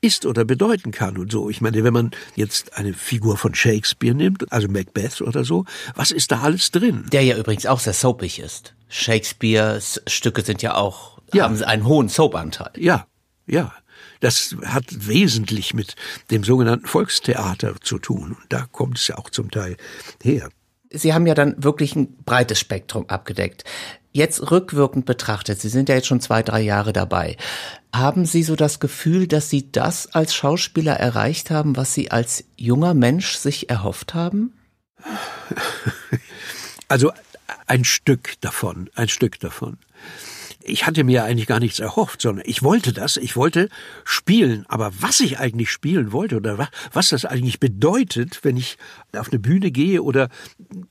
ist 0.02 0.26
oder 0.26 0.44
bedeuten 0.46 0.92
kann 0.92 1.18
und 1.18 1.32
so. 1.32 1.50
Ich 1.50 1.62
meine, 1.62 1.84
wenn 1.84 1.94
man 1.94 2.12
jetzt 2.36 2.76
eine 2.76 2.94
Figur 2.94 3.38
von 3.38 3.54
Shakespeare 3.54 4.16
nimmt, 4.16 4.52
also 4.52 4.68
Macbeth 4.68 5.22
oder 5.22 5.46
so, 5.46 5.66
was 5.96 6.12
ist 6.12 6.32
da 6.32 6.42
alles 6.42 6.72
drin? 6.72 7.06
Der 7.12 7.24
ja 7.24 7.38
übrigens 7.38 7.68
auch 7.68 7.80
sehr 7.80 7.94
soapig 7.94 8.40
ist. 8.40 8.74
Shakespeares 8.90 10.02
Stücke 10.08 10.42
sind 10.42 10.64
ja 10.64 10.76
auch, 10.76 11.20
ja. 11.34 11.44
haben 11.44 11.62
einen 11.64 11.86
hohen 11.86 12.10
Soap-Anteil. 12.10 12.72
Ja, 12.78 13.06
ja. 13.46 13.74
Das 14.20 14.56
hat 14.66 14.86
wesentlich 14.90 15.74
mit 15.74 15.96
dem 16.30 16.44
sogenannten 16.44 16.86
Volkstheater 16.86 17.76
zu 17.82 17.98
tun. 17.98 18.36
Und 18.40 18.46
da 18.50 18.68
kommt 18.72 19.00
es 19.00 19.08
ja 19.08 19.18
auch 19.18 19.30
zum 19.30 19.50
Teil 19.50 19.78
her. 20.22 20.50
Sie 20.92 21.14
haben 21.14 21.26
ja 21.26 21.34
dann 21.34 21.56
wirklich 21.64 21.96
ein 21.96 22.16
breites 22.26 22.60
Spektrum 22.60 23.10
abgedeckt. 23.10 23.64
Jetzt 24.14 24.52
rückwirkend 24.52 25.06
betrachtet, 25.06 25.62
Sie 25.62 25.70
sind 25.70 25.88
ja 25.88 25.96
jetzt 25.96 26.08
schon 26.08 26.20
zwei, 26.20 26.44
drei 26.44 26.60
Jahre 26.60 26.92
dabei. 26.92 27.38
Haben 27.96 28.26
Sie 28.26 28.44
so 28.44 28.58
das 28.58 28.80
Gefühl, 28.80 29.28
dass 29.28 29.50
Sie 29.50 29.72
das 29.72 30.14
als 30.14 30.36
Schauspieler 30.36 30.94
erreicht 30.94 31.50
haben, 31.50 31.78
was 31.78 31.94
Sie 31.94 32.12
als 32.12 32.44
junger 32.58 32.94
Mensch 32.94 33.36
sich 33.36 33.70
erhofft 33.70 34.14
haben? 34.14 34.54
Also 36.90 37.14
ein 37.68 37.86
Stück 37.86 38.34
davon, 38.42 38.90
ein 38.96 39.08
Stück 39.08 39.40
davon. 39.40 39.78
Ich 40.64 40.86
hatte 40.86 41.04
mir 41.04 41.24
eigentlich 41.24 41.48
gar 41.48 41.60
nichts 41.60 41.80
erhofft, 41.80 42.22
sondern 42.22 42.44
ich 42.48 42.64
wollte 42.64 42.94
das, 42.94 43.18
ich 43.18 43.36
wollte 43.36 43.70
spielen. 44.04 44.66
Aber 44.68 44.92
was 45.00 45.20
ich 45.20 45.40
eigentlich 45.40 45.72
spielen 45.72 46.12
wollte 46.12 46.38
oder 46.38 46.70
was 46.94 47.10
das 47.10 47.26
eigentlich 47.26 47.60
bedeutet, 47.60 48.40
wenn 48.44 48.58
ich 48.58 48.78
auf 49.16 49.30
eine 49.30 49.40
Bühne 49.40 49.72
gehe 49.72 50.04
oder 50.04 50.30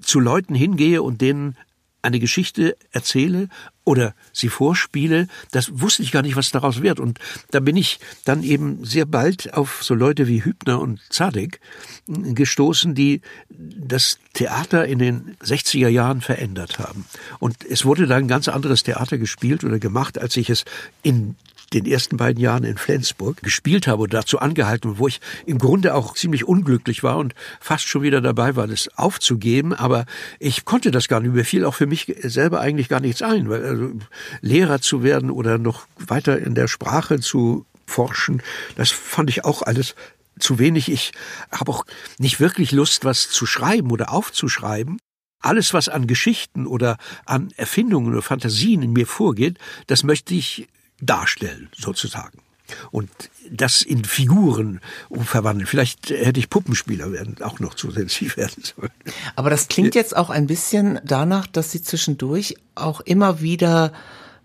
zu 0.00 0.20
Leuten 0.20 0.54
hingehe 0.54 1.02
und 1.02 1.20
denen 1.20 1.56
eine 2.02 2.18
Geschichte 2.18 2.76
erzähle 2.92 3.48
oder 3.90 4.14
sie 4.32 4.48
vorspiele, 4.48 5.26
das 5.50 5.80
wusste 5.80 6.04
ich 6.04 6.12
gar 6.12 6.22
nicht, 6.22 6.36
was 6.36 6.52
daraus 6.52 6.80
wird. 6.80 7.00
Und 7.00 7.18
da 7.50 7.58
bin 7.58 7.76
ich 7.76 7.98
dann 8.24 8.44
eben 8.44 8.84
sehr 8.84 9.04
bald 9.04 9.52
auf 9.54 9.82
so 9.82 9.94
Leute 9.94 10.28
wie 10.28 10.44
Hübner 10.44 10.80
und 10.80 11.00
Zadek 11.10 11.58
gestoßen, 12.06 12.94
die 12.94 13.20
das 13.48 14.20
Theater 14.32 14.86
in 14.86 15.00
den 15.00 15.36
60er 15.42 15.88
Jahren 15.88 16.20
verändert 16.20 16.78
haben. 16.78 17.04
Und 17.40 17.64
es 17.64 17.84
wurde 17.84 18.06
da 18.06 18.14
ein 18.14 18.28
ganz 18.28 18.46
anderes 18.46 18.84
Theater 18.84 19.18
gespielt 19.18 19.64
oder 19.64 19.80
gemacht, 19.80 20.20
als 20.20 20.36
ich 20.36 20.50
es 20.50 20.64
in 21.02 21.34
den 21.72 21.86
ersten 21.86 22.16
beiden 22.16 22.40
Jahren 22.40 22.64
in 22.64 22.76
Flensburg 22.76 23.42
gespielt 23.42 23.86
habe 23.86 24.02
und 24.02 24.14
dazu 24.14 24.38
angehalten, 24.38 24.98
wo 24.98 25.06
ich 25.06 25.20
im 25.46 25.58
Grunde 25.58 25.94
auch 25.94 26.14
ziemlich 26.14 26.44
unglücklich 26.46 27.02
war 27.02 27.18
und 27.18 27.34
fast 27.60 27.86
schon 27.86 28.02
wieder 28.02 28.20
dabei 28.20 28.56
war, 28.56 28.66
das 28.66 28.88
aufzugeben. 28.96 29.72
Aber 29.72 30.04
ich 30.38 30.64
konnte 30.64 30.90
das 30.90 31.08
gar 31.08 31.20
nicht. 31.20 31.32
Mir 31.32 31.44
fiel 31.44 31.64
auch 31.64 31.74
für 31.74 31.86
mich 31.86 32.14
selber 32.22 32.60
eigentlich 32.60 32.88
gar 32.88 33.00
nichts 33.00 33.22
ein, 33.22 33.48
weil 33.48 33.64
also 33.64 33.92
Lehrer 34.40 34.80
zu 34.80 35.02
werden 35.02 35.30
oder 35.30 35.58
noch 35.58 35.86
weiter 35.98 36.38
in 36.38 36.54
der 36.54 36.68
Sprache 36.68 37.20
zu 37.20 37.66
forschen, 37.86 38.42
das 38.76 38.90
fand 38.90 39.30
ich 39.30 39.44
auch 39.44 39.62
alles 39.62 39.94
zu 40.38 40.58
wenig. 40.58 40.90
Ich 40.90 41.12
habe 41.52 41.72
auch 41.72 41.84
nicht 42.18 42.40
wirklich 42.40 42.72
Lust, 42.72 43.04
was 43.04 43.30
zu 43.30 43.46
schreiben 43.46 43.90
oder 43.90 44.12
aufzuschreiben. 44.12 44.98
Alles, 45.42 45.72
was 45.72 45.88
an 45.88 46.06
Geschichten 46.06 46.66
oder 46.66 46.98
an 47.24 47.50
Erfindungen 47.56 48.12
oder 48.12 48.22
Fantasien 48.22 48.82
in 48.82 48.92
mir 48.92 49.06
vorgeht, 49.06 49.58
das 49.86 50.02
möchte 50.02 50.34
ich 50.34 50.68
darstellen, 51.00 51.68
sozusagen. 51.76 52.42
Und 52.90 53.10
das 53.50 53.82
in 53.82 54.04
Figuren 54.04 54.80
verwandeln. 55.10 55.66
Vielleicht 55.66 56.10
hätte 56.10 56.38
ich 56.38 56.50
Puppenspieler 56.50 57.10
werden, 57.12 57.36
auch 57.42 57.58
noch 57.58 57.74
zusätzlich 57.74 58.36
werden 58.36 58.62
sollen. 58.62 58.92
Aber 59.36 59.50
das 59.50 59.68
klingt 59.68 59.94
jetzt 59.94 60.16
auch 60.16 60.30
ein 60.30 60.46
bisschen 60.46 61.00
danach, 61.04 61.46
dass 61.46 61.72
Sie 61.72 61.82
zwischendurch 61.82 62.56
auch 62.74 63.00
immer 63.00 63.40
wieder 63.40 63.92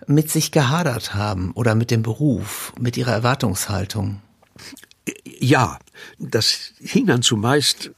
mit 0.07 0.29
sich 0.29 0.51
gehadert 0.51 1.13
haben 1.13 1.51
oder 1.51 1.75
mit 1.75 1.91
dem 1.91 2.03
Beruf, 2.03 2.73
mit 2.79 2.97
Ihrer 2.97 3.13
Erwartungshaltung. 3.13 4.21
Ja, 5.23 5.79
das 6.17 6.73
hing 6.79 7.05
dann 7.05 7.21
zumeist 7.21 7.91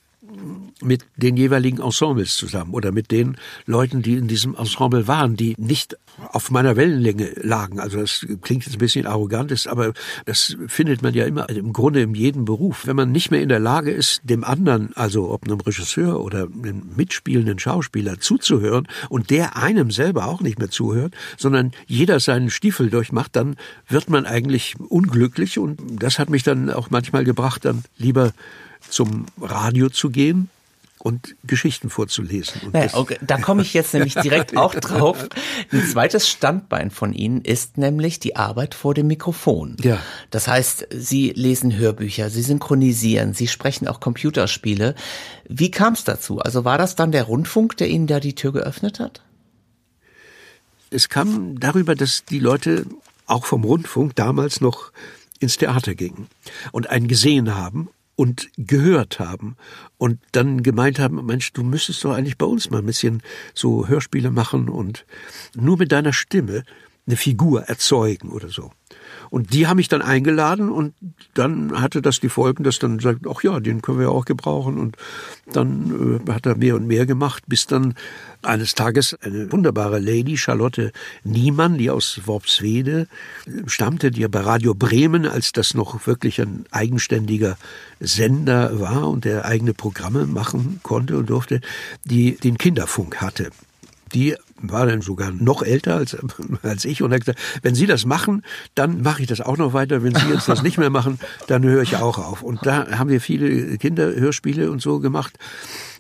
mit 0.82 1.06
den 1.16 1.38
jeweiligen 1.38 1.82
Ensembles 1.82 2.36
zusammen 2.36 2.74
oder 2.74 2.92
mit 2.92 3.12
den 3.12 3.38
Leuten, 3.66 4.02
die 4.02 4.14
in 4.14 4.28
diesem 4.28 4.56
Ensemble 4.56 5.08
waren, 5.08 5.36
die 5.36 5.56
nicht 5.58 5.98
auf 6.32 6.52
meiner 6.52 6.76
Wellenlänge 6.76 7.32
lagen. 7.42 7.80
Also 7.80 8.00
das 8.00 8.26
klingt 8.42 8.66
jetzt 8.66 8.76
ein 8.76 8.80
bisschen 8.80 9.06
arrogant, 9.06 9.52
ist, 9.52 9.68
aber 9.68 9.94
das 10.26 10.58
findet 10.68 11.02
man 11.02 11.14
ja 11.14 11.26
immer 11.26 11.50
im 11.50 11.74
Grunde 11.74 12.02
in 12.02 12.14
jedem 12.16 12.46
Beruf. 12.46 12.88
Wenn 12.88 12.96
man 12.96 13.12
nicht 13.12 13.32
mehr 13.32 13.42
in 13.42 13.50
der 13.50 13.60
Lage 13.60 13.92
ist, 13.92 14.22
dem 14.24 14.44
anderen, 14.44 14.96
also 14.96 15.32
ob 15.32 15.46
einem 15.46 15.60
Regisseur 15.60 16.22
oder 16.22 16.44
einem 16.44 16.92
mitspielenden 16.96 17.60
Schauspieler 17.60 18.20
zuzuhören 18.20 18.88
und 19.10 19.30
der 19.30 19.58
einem 19.58 19.92
selber 19.92 20.28
auch 20.28 20.42
nicht 20.42 20.60
mehr 20.60 20.70
zuhört, 20.70 21.14
sondern 21.38 21.72
jeder 21.86 22.20
seinen 22.20 22.50
Stiefel 22.50 22.90
durchmacht, 22.90 23.36
dann 23.36 23.56
wird 23.88 24.10
man 24.10 24.26
eigentlich 24.26 24.76
unglücklich 24.80 25.60
und 25.60 25.80
das 26.02 26.20
hat 26.20 26.30
mich 26.30 26.44
dann 26.44 26.70
auch 26.70 26.90
manchmal 26.90 27.24
gebracht, 27.24 27.66
dann 27.66 27.84
lieber 27.98 28.34
zum 28.90 29.26
Radio 29.40 29.90
zu 29.90 30.10
gehen 30.10 30.50
und 31.00 31.36
Geschichten 31.46 31.90
vorzulesen. 31.90 32.62
Und 32.66 32.74
naja, 32.74 32.90
okay, 32.94 33.18
da 33.22 33.38
komme 33.38 33.62
ich 33.62 33.74
jetzt 33.74 33.94
nämlich 33.94 34.16
direkt 34.16 34.58
auch 34.58 34.76
drauf. 34.76 35.30
Ein 35.72 35.86
zweites 35.86 36.28
Standbein 36.28 36.92
von 36.92 37.14
Ihnen 37.14 37.42
ist 37.42 37.78
nämlich 37.78 38.20
die 38.20 38.36
Arbeit 38.36 38.74
vor 38.74 38.94
dem 38.94 39.08
Mikrofon. 39.08 39.78
Ja. 39.82 40.00
Das 40.32 40.48
heißt, 40.48 40.88
Sie 40.92 41.32
lesen 41.32 41.78
Hörbücher, 41.78 42.30
Sie 42.30 42.42
synchronisieren, 42.42 43.34
Sie 43.34 43.48
sprechen 43.48 43.88
auch 43.88 44.00
Computerspiele. 44.00 44.96
Wie 45.48 45.72
kam 45.72 45.94
es 45.94 46.04
dazu? 46.04 46.40
Also 46.40 46.66
war 46.66 46.78
das 46.78 46.96
dann 46.96 47.12
der 47.12 47.24
Rundfunk, 47.24 47.78
der 47.78 47.90
Ihnen 47.90 48.08
da 48.08 48.20
die 48.20 48.36
Tür 48.36 48.52
geöffnet 48.52 49.00
hat? 49.00 49.22
Es 50.90 51.10
kam 51.10 51.60
darüber, 51.60 51.96
dass 51.96 52.26
die 52.26 52.40
Leute 52.40 52.86
auch 53.28 53.46
vom 53.46 53.64
Rundfunk 53.64 54.16
damals 54.16 54.62
noch 54.62 54.92
ins 55.40 55.58
Theater 55.58 55.96
gingen 55.96 56.28
und 56.72 56.90
einen 56.90 57.08
gesehen 57.08 57.56
haben 57.56 57.90
und 58.18 58.50
gehört 58.58 59.20
haben 59.20 59.56
und 59.98 60.20
dann 60.32 60.64
gemeint 60.64 60.98
haben, 60.98 61.24
Mensch, 61.26 61.54
du 61.54 61.64
müsstest 61.64 62.04
doch 62.04 62.14
eigentlich 62.14 62.38
bei 62.38 62.48
uns 62.48 62.72
mal 62.72 62.80
ein 62.80 62.86
bisschen 62.86 63.22
so 63.54 63.88
Hörspiele 63.88 64.32
machen 64.32 64.70
und 64.70 65.06
nur 65.56 65.78
mit 65.78 65.92
deiner 65.92 66.12
Stimme 66.12 66.64
eine 67.08 67.18
Figur 67.18 67.64
erzeugen 67.64 68.30
oder 68.30 68.50
so. 68.50 68.72
Und 69.30 69.54
die 69.54 69.68
haben 69.68 69.78
mich 69.78 69.90
dann 69.90 70.02
eingeladen 70.02 70.70
und 70.70 70.94
dann 71.34 71.82
hatte 71.82 72.02
das 72.02 72.20
die 72.20 72.30
Folgen, 72.30 72.64
dass 72.64 72.80
dann 72.80 73.00
sagt, 73.00 73.26
ach 73.28 73.44
ja, 73.44 73.60
den 73.60 73.82
können 73.82 74.00
wir 74.00 74.12
auch 74.12 74.26
gebrauchen. 74.26 74.78
Und 74.78 74.96
dann 75.52 76.22
äh, 76.26 76.32
hat 76.32 76.46
er 76.46 76.56
mehr 76.56 76.76
und 76.76 76.88
mehr 76.88 77.06
gemacht, 77.06 77.44
bis 77.48 77.68
dann 77.68 77.96
eines 78.42 78.76
Tages 78.76 79.16
eine 79.22 79.52
wunderbare 79.52 80.00
Lady, 80.00 80.38
Charlotte 80.38 80.92
Niemann, 81.24 81.78
die 81.78 81.90
aus 81.90 82.22
Worpswede 82.26 83.08
stammte, 83.66 84.12
die 84.12 84.22
ja 84.22 84.28
bei 84.28 84.42
Radio 84.42 84.74
Bremen, 84.74 85.26
als 85.26 85.52
das 85.52 85.74
noch 85.74 86.08
wirklich 86.08 86.40
ein 86.40 86.66
eigenständiger 86.72 87.58
Sender 88.00 88.80
war 88.80 89.10
und 89.10 89.26
der 89.26 89.46
eigene 89.46 89.74
Programme 89.74 90.26
machen 90.26 90.80
konnte 90.84 91.18
und 91.18 91.30
durfte, 91.30 91.62
die 92.06 92.36
den 92.36 92.58
Kinderfunk 92.58 93.18
hatte 93.18 93.52
die 94.14 94.36
war 94.62 94.86
dann 94.86 95.02
sogar 95.02 95.32
noch 95.32 95.62
älter 95.62 95.96
als, 95.96 96.18
als 96.64 96.86
ich 96.86 97.02
und 97.02 97.14
hat 97.14 97.22
gesagt, 97.22 97.40
wenn 97.62 97.76
Sie 97.76 97.86
das 97.86 98.06
machen, 98.06 98.44
dann 98.76 99.02
mache 99.02 99.22
ich 99.22 99.28
das 99.28 99.42
auch 99.42 99.58
noch 99.58 99.74
weiter. 99.74 100.04
Wenn 100.04 100.16
Sie 100.16 100.28
jetzt 100.30 100.48
das 100.48 100.64
nicht 100.64 100.78
mehr 100.78 100.90
machen, 100.90 101.20
dann 101.48 101.64
höre 101.64 101.82
ich 101.82 101.98
auch 101.98 102.18
auf. 102.18 102.42
Und 102.42 102.66
da 102.66 102.98
haben 102.98 103.10
wir 103.10 103.22
viele 103.22 103.78
Kinderhörspiele 103.78 104.72
und 104.72 104.82
so 104.82 105.00
gemacht. 105.00 105.38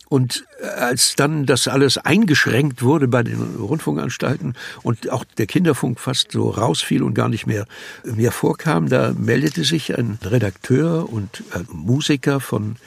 Und 0.10 0.46
als 0.78 1.16
dann 1.16 1.46
das 1.46 1.68
alles 1.68 1.98
eingeschränkt 1.98 2.82
wurde 2.82 3.10
bei 3.10 3.24
den 3.24 3.42
Rundfunkanstalten 3.60 4.54
und 4.82 5.10
auch 5.10 5.26
der 5.38 5.48
Kinderfunk 5.48 6.00
fast 6.00 6.32
so 6.32 6.50
rausfiel 6.50 7.04
und 7.04 7.14
gar 7.14 7.28
nicht 7.28 7.46
mehr 7.46 7.66
mehr 8.06 8.32
vorkam, 8.32 8.88
da 8.88 9.14
meldete 9.18 9.66
sich 9.66 9.98
ein 9.98 10.18
Redakteur 10.24 11.12
und 11.12 11.44
ein 11.52 11.68
Musiker 11.74 12.40
von 12.40 12.78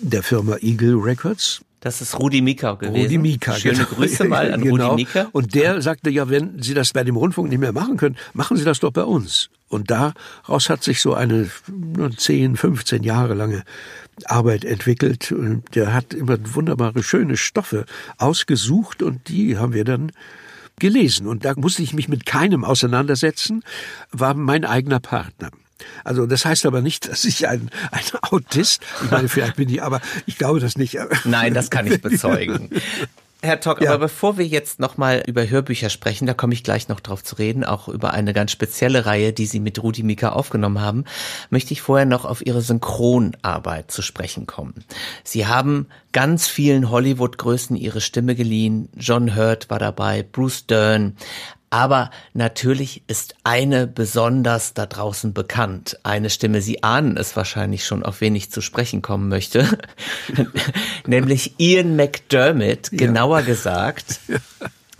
der 0.00 0.22
Firma 0.22 0.56
Eagle 0.60 0.96
Records 0.96 1.62
das 1.86 2.00
ist 2.00 2.18
Rudi 2.18 2.40
Mika 2.40 2.74
gewesen. 2.74 3.00
Rudi 3.00 3.18
Mika, 3.18 3.54
Schöne 3.54 3.76
genau. 3.76 3.88
Grüße 3.90 4.24
mal 4.24 4.52
an 4.52 4.60
genau. 4.62 4.90
Rudi 4.90 5.04
Mika. 5.04 5.28
Und 5.30 5.54
der 5.54 5.80
sagte, 5.80 6.10
ja, 6.10 6.28
wenn 6.28 6.60
Sie 6.60 6.74
das 6.74 6.92
bei 6.92 7.04
dem 7.04 7.16
Rundfunk 7.16 7.48
nicht 7.48 7.60
mehr 7.60 7.72
machen 7.72 7.96
können, 7.96 8.16
machen 8.34 8.56
Sie 8.56 8.64
das 8.64 8.80
doch 8.80 8.90
bei 8.90 9.04
uns. 9.04 9.50
Und 9.68 9.90
daraus 9.90 10.68
hat 10.68 10.82
sich 10.82 11.00
so 11.00 11.14
eine 11.14 11.48
10, 12.16 12.56
15 12.56 13.04
Jahre 13.04 13.34
lange 13.34 13.62
Arbeit 14.24 14.64
entwickelt. 14.64 15.30
Und 15.30 15.76
der 15.76 15.94
hat 15.94 16.12
immer 16.12 16.38
wunderbare, 16.54 17.04
schöne 17.04 17.36
Stoffe 17.36 17.86
ausgesucht 18.18 19.02
und 19.02 19.28
die 19.28 19.56
haben 19.56 19.72
wir 19.72 19.84
dann 19.84 20.10
gelesen. 20.80 21.28
Und 21.28 21.44
da 21.44 21.54
musste 21.56 21.84
ich 21.84 21.94
mich 21.94 22.08
mit 22.08 22.26
keinem 22.26 22.64
auseinandersetzen, 22.64 23.62
war 24.10 24.34
mein 24.34 24.64
eigener 24.64 24.98
Partner. 24.98 25.50
Also 26.04 26.26
das 26.26 26.44
heißt 26.44 26.66
aber 26.66 26.80
nicht, 26.80 27.08
dass 27.08 27.24
ich 27.24 27.48
ein, 27.48 27.70
ein 27.90 28.04
Autist, 28.22 28.82
ich 29.04 29.10
meine, 29.10 29.28
vielleicht 29.28 29.56
bin 29.56 29.68
ich, 29.68 29.82
aber 29.82 30.00
ich 30.26 30.38
glaube 30.38 30.60
das 30.60 30.76
nicht. 30.76 30.98
Nein, 31.24 31.54
das 31.54 31.70
kann 31.70 31.86
ich 31.86 32.00
bezeugen. 32.00 32.70
Herr 33.42 33.60
Tock, 33.60 33.82
ja. 33.82 33.90
aber 33.90 34.06
bevor 34.06 34.38
wir 34.38 34.46
jetzt 34.46 34.80
nochmal 34.80 35.22
über 35.26 35.48
Hörbücher 35.48 35.90
sprechen, 35.90 36.26
da 36.26 36.34
komme 36.34 36.54
ich 36.54 36.64
gleich 36.64 36.88
noch 36.88 37.00
drauf 37.00 37.22
zu 37.22 37.36
reden, 37.36 37.64
auch 37.64 37.86
über 37.86 38.12
eine 38.12 38.32
ganz 38.32 38.50
spezielle 38.50 39.04
Reihe, 39.06 39.32
die 39.32 39.46
Sie 39.46 39.60
mit 39.60 39.82
Rudi 39.82 40.02
Mika 40.02 40.30
aufgenommen 40.30 40.80
haben, 40.80 41.04
möchte 41.50 41.72
ich 41.72 41.82
vorher 41.82 42.06
noch 42.06 42.24
auf 42.24 42.44
Ihre 42.44 42.62
Synchronarbeit 42.62 43.90
zu 43.90 44.00
sprechen 44.00 44.46
kommen. 44.46 44.84
Sie 45.22 45.46
haben 45.46 45.86
ganz 46.12 46.48
vielen 46.48 46.90
Hollywood-Größen 46.90 47.76
ihre 47.76 48.00
Stimme 48.00 48.34
geliehen. 48.34 48.88
John 48.96 49.36
Hurt 49.36 49.68
war 49.68 49.78
dabei, 49.78 50.22
Bruce 50.22 50.66
Dern. 50.66 51.16
Aber 51.70 52.10
natürlich 52.32 53.02
ist 53.08 53.34
eine 53.44 53.86
besonders 53.86 54.74
da 54.74 54.86
draußen 54.86 55.34
bekannt. 55.34 55.98
Eine 56.04 56.30
Stimme, 56.30 56.62
Sie 56.62 56.82
ahnen 56.82 57.16
es 57.16 57.34
wahrscheinlich 57.36 57.84
schon, 57.84 58.04
auf 58.04 58.20
wen 58.20 58.36
ich 58.36 58.50
zu 58.50 58.60
sprechen 58.60 59.02
kommen 59.02 59.28
möchte. 59.28 59.78
Nämlich 61.06 61.54
Ian 61.58 61.96
McDermott, 61.96 62.90
genauer 62.92 63.40
ja. 63.40 63.46
gesagt. 63.46 64.20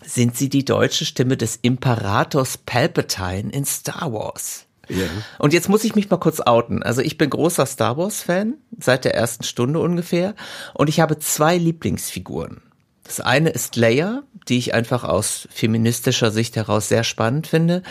Sind 0.02 0.36
Sie 0.36 0.48
die 0.48 0.64
deutsche 0.64 1.04
Stimme 1.04 1.36
des 1.36 1.56
Imperators 1.62 2.58
Palpatine 2.58 3.50
in 3.50 3.64
Star 3.64 4.12
Wars? 4.12 4.66
Ja. 4.88 5.06
Und 5.38 5.52
jetzt 5.52 5.68
muss 5.68 5.84
ich 5.84 5.94
mich 5.94 6.10
mal 6.10 6.16
kurz 6.16 6.40
outen. 6.40 6.82
Also 6.82 7.00
ich 7.00 7.18
bin 7.18 7.30
großer 7.30 7.66
Star 7.66 7.96
Wars-Fan, 7.96 8.54
seit 8.78 9.04
der 9.04 9.14
ersten 9.14 9.44
Stunde 9.44 9.80
ungefähr. 9.80 10.34
Und 10.74 10.88
ich 10.88 11.00
habe 11.00 11.18
zwei 11.18 11.58
Lieblingsfiguren. 11.58 12.62
Das 13.06 13.20
eine 13.20 13.50
ist 13.50 13.76
Leia, 13.76 14.24
die 14.48 14.58
ich 14.58 14.74
einfach 14.74 15.04
aus 15.04 15.48
feministischer 15.50 16.30
Sicht 16.30 16.56
heraus 16.56 16.88
sehr 16.88 17.04
spannend 17.04 17.46
finde. 17.46 17.82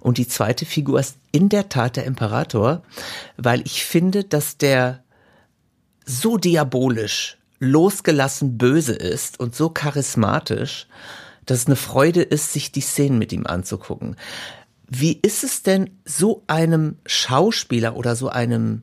Und 0.00 0.18
die 0.18 0.28
zweite 0.28 0.66
Figur 0.66 1.00
ist 1.00 1.16
in 1.32 1.48
der 1.48 1.68
Tat 1.68 1.96
der 1.96 2.04
Imperator, 2.04 2.82
weil 3.36 3.62
ich 3.62 3.84
finde, 3.84 4.24
dass 4.24 4.58
der 4.58 5.02
so 6.04 6.36
diabolisch, 6.36 7.38
losgelassen 7.60 8.58
böse 8.58 8.92
ist 8.94 9.40
und 9.40 9.54
so 9.54 9.70
charismatisch, 9.70 10.86
dass 11.46 11.60
es 11.60 11.66
eine 11.66 11.76
Freude 11.76 12.22
ist, 12.22 12.52
sich 12.52 12.72
die 12.72 12.80
Szenen 12.80 13.18
mit 13.18 13.32
ihm 13.32 13.46
anzugucken. 13.46 14.16
Wie 14.88 15.18
ist 15.22 15.44
es 15.44 15.62
denn, 15.62 15.90
so 16.04 16.42
einem 16.46 16.96
Schauspieler 17.06 17.96
oder 17.96 18.16
so 18.16 18.28
einem 18.28 18.82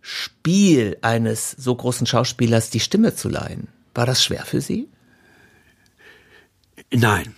Spiel 0.00 0.96
eines 1.02 1.50
so 1.50 1.74
großen 1.74 2.06
Schauspielers 2.06 2.70
die 2.70 2.80
Stimme 2.80 3.14
zu 3.14 3.28
leihen? 3.28 3.68
War 3.94 4.06
das 4.06 4.24
schwer 4.24 4.44
für 4.44 4.60
Sie? 4.60 4.88
Nein. 6.92 7.34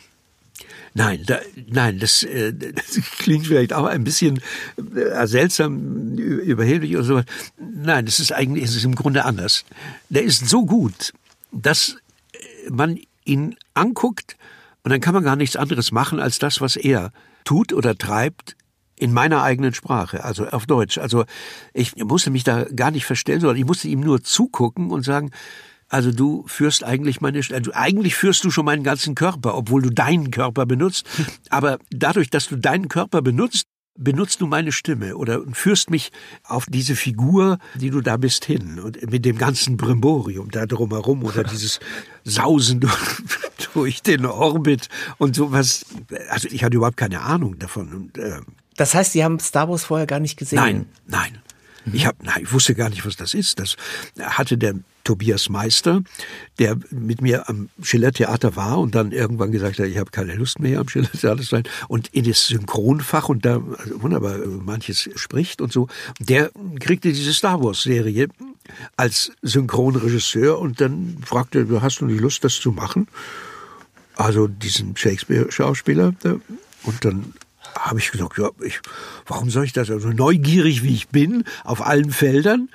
Nein, 0.96 1.24
da, 1.26 1.40
nein, 1.66 1.98
das, 1.98 2.22
äh, 2.22 2.52
das 2.52 3.00
klingt 3.18 3.48
vielleicht 3.48 3.72
auch 3.72 3.84
ein 3.84 4.04
bisschen 4.04 4.40
äh, 4.76 5.26
seltsam, 5.26 6.16
überheblich 6.16 6.94
oder 6.94 7.04
sowas. 7.04 7.24
Nein, 7.58 8.06
das 8.06 8.20
ist 8.20 8.32
eigentlich, 8.32 8.64
es 8.64 8.76
ist 8.76 8.84
im 8.84 8.94
Grunde 8.94 9.24
anders. 9.24 9.64
Der 10.08 10.22
ist 10.22 10.48
so 10.48 10.64
gut, 10.64 11.12
dass 11.50 11.96
man 12.70 13.00
ihn 13.24 13.56
anguckt 13.74 14.36
und 14.84 14.92
dann 14.92 15.00
kann 15.00 15.14
man 15.14 15.24
gar 15.24 15.34
nichts 15.34 15.56
anderes 15.56 15.90
machen 15.90 16.20
als 16.20 16.38
das, 16.38 16.60
was 16.60 16.76
er 16.76 17.10
tut 17.44 17.72
oder 17.72 17.96
treibt 17.96 18.56
in 18.96 19.12
meiner 19.12 19.42
eigenen 19.42 19.74
Sprache, 19.74 20.22
also 20.22 20.46
auf 20.46 20.66
Deutsch. 20.66 20.98
Also 20.98 21.24
ich 21.72 21.96
musste 21.96 22.30
mich 22.30 22.44
da 22.44 22.64
gar 22.64 22.92
nicht 22.92 23.04
verstellen, 23.04 23.40
sondern 23.40 23.56
ich 23.56 23.64
musste 23.64 23.88
ihm 23.88 24.00
nur 24.00 24.22
zugucken 24.22 24.90
und 24.92 25.02
sagen, 25.02 25.32
also 25.94 26.10
du 26.10 26.44
führst 26.48 26.82
eigentlich 26.82 27.20
meine, 27.20 27.40
also 27.52 27.70
eigentlich 27.72 28.16
führst 28.16 28.42
du 28.42 28.50
schon 28.50 28.64
meinen 28.64 28.82
ganzen 28.82 29.14
Körper, 29.14 29.56
obwohl 29.56 29.80
du 29.80 29.90
deinen 29.90 30.32
Körper 30.32 30.66
benutzt. 30.66 31.06
Aber 31.50 31.78
dadurch, 31.88 32.30
dass 32.30 32.48
du 32.48 32.56
deinen 32.56 32.88
Körper 32.88 33.22
benutzt, 33.22 33.68
benutzt 33.96 34.40
du 34.40 34.48
meine 34.48 34.72
Stimme 34.72 35.16
oder 35.16 35.42
führst 35.52 35.90
mich 35.90 36.10
auf 36.42 36.66
diese 36.68 36.96
Figur, 36.96 37.58
die 37.76 37.90
du 37.90 38.00
da 38.00 38.16
bist, 38.16 38.44
hin 38.44 38.80
und 38.80 39.08
mit 39.08 39.24
dem 39.24 39.38
ganzen 39.38 39.76
Brimborium 39.76 40.50
da 40.50 40.66
drumherum 40.66 41.22
oder 41.22 41.44
dieses 41.52 41.78
Sausen 42.24 42.80
durch, 43.72 44.02
den 44.02 44.26
Orbit 44.26 44.88
und 45.18 45.36
sowas. 45.36 45.86
Also 46.28 46.48
ich 46.50 46.64
hatte 46.64 46.76
überhaupt 46.76 46.96
keine 46.96 47.20
Ahnung 47.20 47.60
davon. 47.60 47.94
Und, 47.94 48.18
äh, 48.18 48.40
das 48.76 48.96
heißt, 48.96 49.12
Sie 49.12 49.22
haben 49.22 49.38
Star 49.38 49.68
Wars 49.68 49.84
vorher 49.84 50.08
gar 50.08 50.18
nicht 50.18 50.36
gesehen? 50.36 50.56
Nein, 50.56 50.86
nein. 51.06 51.38
Ich 51.92 52.04
hab, 52.04 52.20
nein, 52.20 52.40
ich 52.42 52.52
wusste 52.52 52.74
gar 52.74 52.88
nicht, 52.88 53.06
was 53.06 53.14
das 53.14 53.32
ist. 53.32 53.60
Das 53.60 53.76
hatte 54.18 54.58
der 54.58 54.74
Tobias 55.04 55.48
Meister, 55.48 56.02
der 56.58 56.76
mit 56.90 57.20
mir 57.20 57.48
am 57.48 57.68
Schiller 57.82 58.12
Theater 58.12 58.56
war 58.56 58.78
und 58.78 58.94
dann 58.94 59.12
irgendwann 59.12 59.52
gesagt 59.52 59.78
hat, 59.78 59.86
ich 59.86 59.98
habe 59.98 60.10
keine 60.10 60.34
Lust 60.34 60.58
mehr 60.58 60.80
am 60.80 60.88
Schiller 60.88 61.10
Theater 61.12 61.42
zu 61.42 61.48
sein 61.48 61.64
und 61.88 62.08
in 62.08 62.24
das 62.24 62.46
Synchronfach 62.46 63.28
und 63.28 63.44
da 63.44 63.62
also 63.78 64.02
wunderbar 64.02 64.38
manches 64.46 65.08
spricht 65.14 65.60
und 65.60 65.72
so. 65.72 65.88
Der 66.18 66.50
kriegte 66.80 67.12
diese 67.12 67.32
Star 67.32 67.62
Wars 67.62 67.82
Serie 67.82 68.28
als 68.96 69.32
Synchronregisseur 69.42 70.58
und 70.58 70.80
dann 70.80 71.18
fragte, 71.24 71.66
hast 71.82 72.00
du 72.00 72.06
nicht 72.06 72.20
Lust, 72.20 72.42
das 72.44 72.54
zu 72.54 72.72
machen? 72.72 73.08
Also 74.16 74.46
diesen 74.46 74.96
Shakespeare-Schauspieler. 74.96 76.14
Und 76.84 77.04
dann 77.04 77.34
habe 77.78 77.98
ich 77.98 78.10
gesagt, 78.10 78.38
ja, 78.38 78.50
ich, 78.62 78.80
warum 79.26 79.50
soll 79.50 79.64
ich 79.64 79.72
das? 79.72 79.90
Also 79.90 80.08
neugierig 80.08 80.82
wie 80.82 80.94
ich 80.94 81.08
bin, 81.08 81.44
auf 81.64 81.84
allen 81.84 82.10
Feldern. 82.10 82.68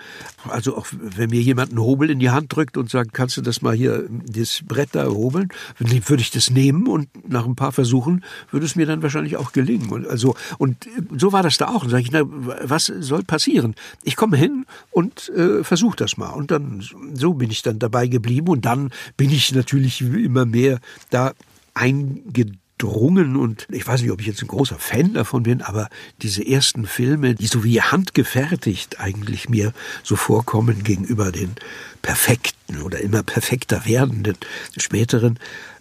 Also 0.47 0.77
auch 0.77 0.87
wenn 0.91 1.29
mir 1.29 1.41
jemand 1.41 1.71
einen 1.71 1.79
Hobel 1.79 2.09
in 2.09 2.19
die 2.19 2.29
Hand 2.29 2.55
drückt 2.55 2.77
und 2.77 2.89
sagt, 2.89 3.13
kannst 3.13 3.37
du 3.37 3.41
das 3.41 3.61
mal 3.61 3.75
hier, 3.75 4.05
das 4.09 4.61
Brett 4.65 4.89
da 4.93 5.07
hobeln, 5.07 5.49
würde 5.77 6.21
ich 6.21 6.31
das 6.31 6.49
nehmen 6.49 6.87
und 6.87 7.09
nach 7.29 7.45
ein 7.45 7.55
paar 7.55 7.71
Versuchen 7.71 8.23
würde 8.51 8.65
es 8.65 8.75
mir 8.75 8.85
dann 8.85 9.01
wahrscheinlich 9.01 9.37
auch 9.37 9.51
gelingen. 9.51 9.89
Und 9.89 10.07
also, 10.07 10.35
und 10.57 10.87
so 11.17 11.31
war 11.31 11.43
das 11.43 11.57
da 11.57 11.67
auch. 11.67 11.83
Und 11.83 11.89
sage 11.89 12.03
ich, 12.03 12.11
na, 12.11 12.23
was 12.25 12.85
soll 12.85 13.23
passieren? 13.23 13.75
Ich 14.03 14.15
komme 14.15 14.37
hin 14.37 14.65
und 14.91 15.29
äh, 15.29 15.63
versuche 15.63 15.97
das 15.97 16.17
mal. 16.17 16.31
Und 16.31 16.51
dann, 16.51 16.83
so 17.13 17.33
bin 17.33 17.51
ich 17.51 17.61
dann 17.61 17.79
dabei 17.79 18.07
geblieben 18.07 18.47
und 18.47 18.65
dann 18.65 18.91
bin 19.17 19.31
ich 19.31 19.53
natürlich 19.53 20.01
immer 20.01 20.45
mehr 20.45 20.79
da 21.09 21.33
eingedrungen 21.73 22.59
gedrungen 22.79 23.35
und 23.35 23.67
ich 23.69 23.85
weiß 23.85 24.01
nicht, 24.01 24.11
ob 24.11 24.21
ich 24.21 24.27
jetzt 24.27 24.41
ein 24.41 24.47
großer 24.47 24.77
Fan 24.79 25.13
davon 25.13 25.43
bin, 25.43 25.61
aber 25.61 25.89
diese 26.21 26.45
ersten 26.45 26.87
Filme, 26.87 27.35
die 27.35 27.47
so 27.47 27.63
wie 27.63 27.81
handgefertigt 27.81 28.99
eigentlich 28.99 29.49
mir 29.49 29.73
so 30.01 30.15
vorkommen 30.15 30.83
gegenüber 30.83 31.31
den 31.31 31.55
perfekten 32.01 32.81
oder 32.81 33.01
immer 33.01 33.21
perfekter 33.21 33.85
werdenden 33.85 34.37
späteren, 34.77 35.37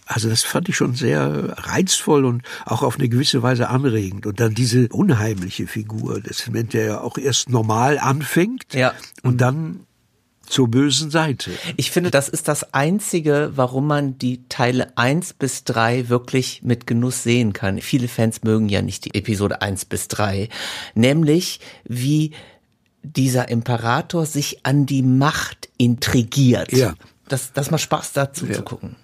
also 0.06 0.28
das 0.28 0.42
fand 0.42 0.68
ich 0.68 0.76
schon 0.76 0.94
sehr 0.94 1.54
reizvoll 1.58 2.24
und 2.24 2.42
auch 2.64 2.82
auf 2.82 2.98
eine 2.98 3.08
gewisse 3.08 3.42
Weise 3.42 3.68
anregend. 3.68 4.26
Und 4.26 4.40
dann 4.40 4.54
diese 4.54 4.88
unheimliche 4.88 5.66
Figur, 5.66 6.20
das 6.20 6.46
Moment, 6.46 6.72
der 6.72 6.84
ja 6.84 7.00
auch 7.02 7.18
erst 7.18 7.50
normal 7.50 7.98
anfängt 7.98 8.72
ja. 8.72 8.94
und 9.22 9.40
dann 9.40 9.80
zur 10.48 10.68
bösen 10.68 11.10
Seite. 11.10 11.50
Ich 11.76 11.90
finde, 11.90 12.10
das 12.10 12.28
ist 12.28 12.48
das 12.48 12.74
Einzige, 12.74 13.52
warum 13.54 13.86
man 13.86 14.18
die 14.18 14.48
Teile 14.48 14.96
eins 14.96 15.32
bis 15.32 15.64
drei 15.64 16.08
wirklich 16.08 16.62
mit 16.62 16.86
Genuss 16.86 17.22
sehen 17.22 17.52
kann. 17.52 17.80
Viele 17.80 18.08
Fans 18.08 18.42
mögen 18.42 18.68
ja 18.68 18.82
nicht 18.82 19.04
die 19.04 19.14
Episode 19.14 19.62
eins 19.62 19.84
bis 19.84 20.08
drei, 20.08 20.48
Nämlich, 20.94 21.60
wie 21.84 22.32
dieser 23.02 23.48
Imperator 23.48 24.26
sich 24.26 24.64
an 24.66 24.86
die 24.86 25.02
Macht 25.02 25.68
intrigiert. 25.78 26.72
Ja. 26.72 26.94
Das, 27.28 27.52
das 27.52 27.70
macht 27.70 27.82
Spaß, 27.82 28.12
dazu 28.12 28.46
ja. 28.46 28.54
zu 28.54 28.62
gucken. 28.62 28.96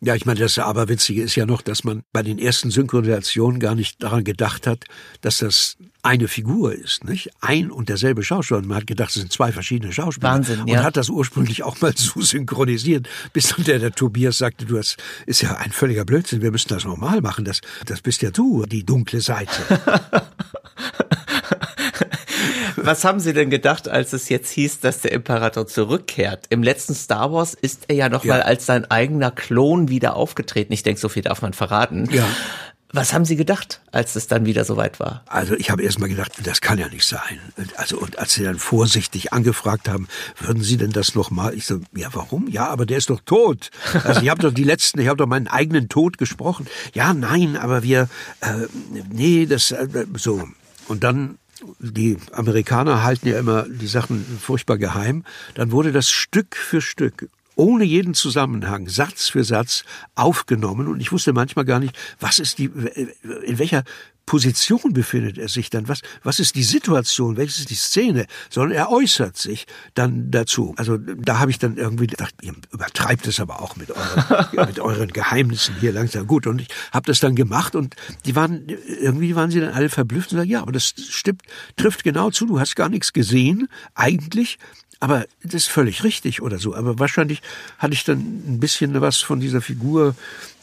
Ja, 0.00 0.14
ich 0.14 0.26
meine, 0.26 0.38
das 0.38 0.58
Aberwitzige 0.58 1.22
ist 1.22 1.34
ja 1.34 1.44
noch, 1.44 1.60
dass 1.60 1.82
man 1.82 2.02
bei 2.12 2.22
den 2.22 2.38
ersten 2.38 2.70
Synchronisationen 2.70 3.58
gar 3.58 3.74
nicht 3.74 4.02
daran 4.02 4.22
gedacht 4.22 4.66
hat, 4.66 4.84
dass 5.22 5.38
das 5.38 5.76
eine 6.08 6.26
Figur 6.26 6.72
ist, 6.72 7.04
nicht? 7.04 7.28
Ein 7.42 7.70
und 7.70 7.90
derselbe 7.90 8.24
Schauspieler. 8.24 8.62
Man 8.62 8.78
hat 8.78 8.86
gedacht, 8.86 9.10
es 9.10 9.16
sind 9.16 9.30
zwei 9.30 9.52
verschiedene 9.52 9.92
Schauspieler. 9.92 10.30
Wahnsinn, 10.30 10.66
ja. 10.66 10.78
Und 10.78 10.82
hat 10.82 10.96
das 10.96 11.10
ursprünglich 11.10 11.62
auch 11.64 11.82
mal 11.82 11.92
so 11.96 12.22
synchronisiert, 12.22 13.06
bis 13.34 13.48
dann 13.48 13.64
der, 13.64 13.78
der 13.78 13.92
Tobias 13.92 14.38
sagte, 14.38 14.64
du 14.64 14.78
hast, 14.78 14.96
ist 15.26 15.42
ja 15.42 15.56
ein 15.56 15.70
völliger 15.70 16.06
Blödsinn, 16.06 16.40
wir 16.40 16.50
müssen 16.50 16.70
das 16.70 16.84
normal 16.84 17.20
machen, 17.20 17.44
das, 17.44 17.60
das 17.84 18.00
bist 18.00 18.22
ja 18.22 18.30
du, 18.30 18.64
die 18.64 18.84
dunkle 18.84 19.20
Seite. 19.20 19.50
Was 22.76 23.04
haben 23.04 23.20
Sie 23.20 23.34
denn 23.34 23.50
gedacht, 23.50 23.86
als 23.88 24.14
es 24.14 24.30
jetzt 24.30 24.50
hieß, 24.50 24.80
dass 24.80 25.00
der 25.00 25.12
Imperator 25.12 25.66
zurückkehrt? 25.66 26.46
Im 26.48 26.62
letzten 26.62 26.94
Star 26.94 27.32
Wars 27.32 27.52
ist 27.52 27.84
er 27.88 27.96
ja 27.96 28.08
noch 28.08 28.24
ja. 28.24 28.34
mal 28.34 28.42
als 28.42 28.64
sein 28.64 28.90
eigener 28.90 29.30
Klon 29.30 29.88
wieder 29.88 30.16
aufgetreten. 30.16 30.72
Ich 30.72 30.84
denke, 30.84 30.98
so 30.98 31.10
viel 31.10 31.22
darf 31.22 31.42
man 31.42 31.52
verraten. 31.52 32.08
Ja. 32.10 32.26
Was 32.92 33.12
haben 33.12 33.26
Sie 33.26 33.36
gedacht, 33.36 33.82
als 33.92 34.16
es 34.16 34.28
dann 34.28 34.46
wieder 34.46 34.64
soweit 34.64 34.98
war? 34.98 35.22
Also 35.26 35.54
ich 35.54 35.70
habe 35.70 35.82
erst 35.82 35.98
mal 35.98 36.08
gedacht, 36.08 36.32
das 36.42 36.62
kann 36.62 36.78
ja 36.78 36.88
nicht 36.88 37.06
sein. 37.06 37.38
Also 37.76 37.98
und 37.98 38.18
als 38.18 38.32
Sie 38.34 38.44
dann 38.44 38.58
vorsichtig 38.58 39.32
angefragt 39.32 39.88
haben, 39.88 40.08
würden 40.40 40.62
Sie 40.62 40.78
denn 40.78 40.92
das 40.92 41.14
noch 41.14 41.30
mal? 41.30 41.52
Ich 41.54 41.66
so, 41.66 41.80
ja, 41.94 42.08
warum? 42.12 42.48
Ja, 42.48 42.68
aber 42.68 42.86
der 42.86 42.96
ist 42.96 43.10
doch 43.10 43.20
tot. 43.20 43.70
Also 44.04 44.22
ich 44.22 44.30
habe 44.30 44.40
doch 44.40 44.52
die 44.52 44.64
letzten, 44.64 45.00
ich 45.00 45.08
habe 45.08 45.18
doch 45.18 45.26
meinen 45.26 45.48
eigenen 45.48 45.90
Tod 45.90 46.16
gesprochen. 46.16 46.66
Ja, 46.94 47.12
nein, 47.12 47.56
aber 47.56 47.82
wir, 47.82 48.08
äh, 48.40 48.66
nee, 49.10 49.44
das 49.44 49.70
äh, 49.70 50.06
so. 50.14 50.48
Und 50.86 51.04
dann 51.04 51.36
die 51.80 52.16
Amerikaner 52.32 53.02
halten 53.02 53.28
ja 53.28 53.38
immer 53.38 53.66
die 53.68 53.86
Sachen 53.86 54.24
furchtbar 54.40 54.78
geheim, 54.78 55.24
dann 55.54 55.72
wurde 55.72 55.92
das 55.92 56.10
Stück 56.10 56.56
für 56.56 56.80
Stück 56.80 57.28
ohne 57.58 57.84
jeden 57.84 58.14
Zusammenhang, 58.14 58.88
Satz 58.88 59.28
für 59.28 59.42
Satz 59.42 59.84
aufgenommen 60.14 60.86
und 60.86 61.00
ich 61.00 61.10
wusste 61.10 61.32
manchmal 61.32 61.64
gar 61.64 61.80
nicht, 61.80 61.98
was 62.20 62.38
ist 62.38 62.58
die, 62.58 62.70
in 63.44 63.58
welcher 63.58 63.82
Position 64.26 64.92
befindet 64.92 65.38
er 65.38 65.48
sich 65.48 65.70
dann? 65.70 65.88
Was, 65.88 66.02
was 66.22 66.38
ist 66.38 66.54
die 66.54 66.62
Situation? 66.62 67.38
Welches 67.38 67.60
ist 67.60 67.70
die 67.70 67.74
Szene? 67.74 68.26
Sondern 68.50 68.72
er 68.72 68.90
äußert 68.90 69.38
sich 69.38 69.66
dann 69.94 70.30
dazu. 70.30 70.74
Also 70.76 70.98
da 70.98 71.38
habe 71.38 71.50
ich 71.50 71.58
dann 71.58 71.78
irgendwie 71.78 72.08
gedacht, 72.08 72.34
ihr 72.42 72.52
übertreibt 72.70 73.26
es 73.26 73.40
aber 73.40 73.62
auch 73.62 73.76
mit 73.76 73.90
euren, 73.90 74.46
mit 74.66 74.80
euren 74.80 75.08
Geheimnissen 75.08 75.76
hier 75.80 75.92
langsam. 75.92 76.26
Gut, 76.26 76.46
und 76.46 76.60
ich 76.60 76.68
habe 76.92 77.06
das 77.06 77.20
dann 77.20 77.36
gemacht 77.36 77.74
und 77.74 77.96
die 78.26 78.36
waren, 78.36 78.66
irgendwie 78.68 79.34
waren 79.34 79.50
sie 79.50 79.60
dann 79.60 79.72
alle 79.72 79.88
verblüfft 79.88 80.30
und 80.32 80.38
sagen, 80.38 80.50
ja, 80.50 80.60
aber 80.60 80.72
das 80.72 80.94
stimmt, 81.08 81.42
trifft 81.76 82.04
genau 82.04 82.30
zu, 82.30 82.44
du 82.44 82.60
hast 82.60 82.76
gar 82.76 82.90
nichts 82.90 83.14
gesehen, 83.14 83.66
eigentlich, 83.94 84.58
aber 85.00 85.26
das 85.42 85.54
ist 85.54 85.68
völlig 85.68 86.04
richtig 86.04 86.42
oder 86.42 86.58
so. 86.58 86.74
Aber 86.74 86.98
wahrscheinlich 86.98 87.40
hatte 87.78 87.94
ich 87.94 88.04
dann 88.04 88.18
ein 88.18 88.60
bisschen 88.60 89.00
was 89.00 89.18
von 89.18 89.40
dieser 89.40 89.60
Figur, 89.60 90.14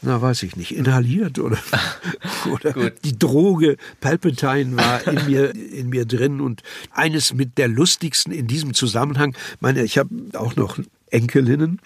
na 0.01 0.21
weiß 0.21 0.43
ich 0.43 0.55
nicht, 0.55 0.75
inhaliert 0.75 1.39
oder, 1.39 1.57
oder 2.51 2.89
die 2.89 3.17
Droge 3.17 3.77
Palpatine 4.01 4.75
war 4.77 5.07
in 5.07 5.25
mir, 5.25 5.55
in 5.55 5.89
mir 5.89 6.05
drin. 6.05 6.41
Und 6.41 6.63
eines 6.91 7.33
mit 7.33 7.57
der 7.57 7.67
lustigsten 7.67 8.33
in 8.33 8.47
diesem 8.47 8.73
Zusammenhang, 8.73 9.35
meine, 9.59 9.83
ich 9.83 9.97
habe 9.97 10.09
auch 10.33 10.55
noch 10.55 10.79
Enkelinnen, 11.09 11.79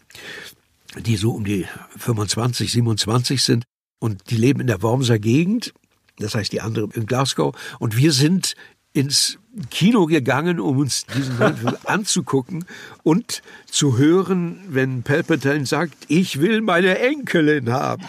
die 0.98 1.18
so 1.18 1.32
um 1.32 1.46
die 1.46 1.68
25, 1.98 2.72
27 2.72 3.44
sind 3.44 3.64
und 4.00 4.32
die 4.32 4.38
leben 4.38 4.60
in 4.60 4.68
der 4.68 4.82
Wormser 4.82 5.20
Gegend 5.20 5.74
das 6.20 6.36
heißt 6.36 6.52
die 6.52 6.62
andere 6.62 6.90
in 6.94 7.06
Glasgow. 7.06 7.56
Und 7.80 7.98
wir 7.98 8.12
sind 8.12 8.56
ins 8.94 9.39
Kino 9.72 10.06
gegangen, 10.06 10.60
um 10.60 10.78
uns 10.78 11.06
diesen 11.06 11.36
Film 11.36 11.76
anzugucken 11.86 12.66
und 13.04 13.42
zu 13.66 13.98
hören, 13.98 14.60
wenn 14.68 15.04
Palpatine 15.04 15.66
sagt, 15.66 15.96
ich 16.08 16.40
will 16.40 16.62
meine 16.62 17.00
Enkelin 17.00 17.72
haben. 17.72 18.04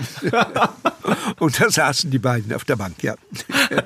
und 1.39 1.61
da 1.61 1.71
saßen 1.71 2.11
die 2.11 2.19
beiden 2.19 2.53
auf 2.53 2.65
der 2.65 2.77
Bank, 2.77 3.03
ja. 3.03 3.15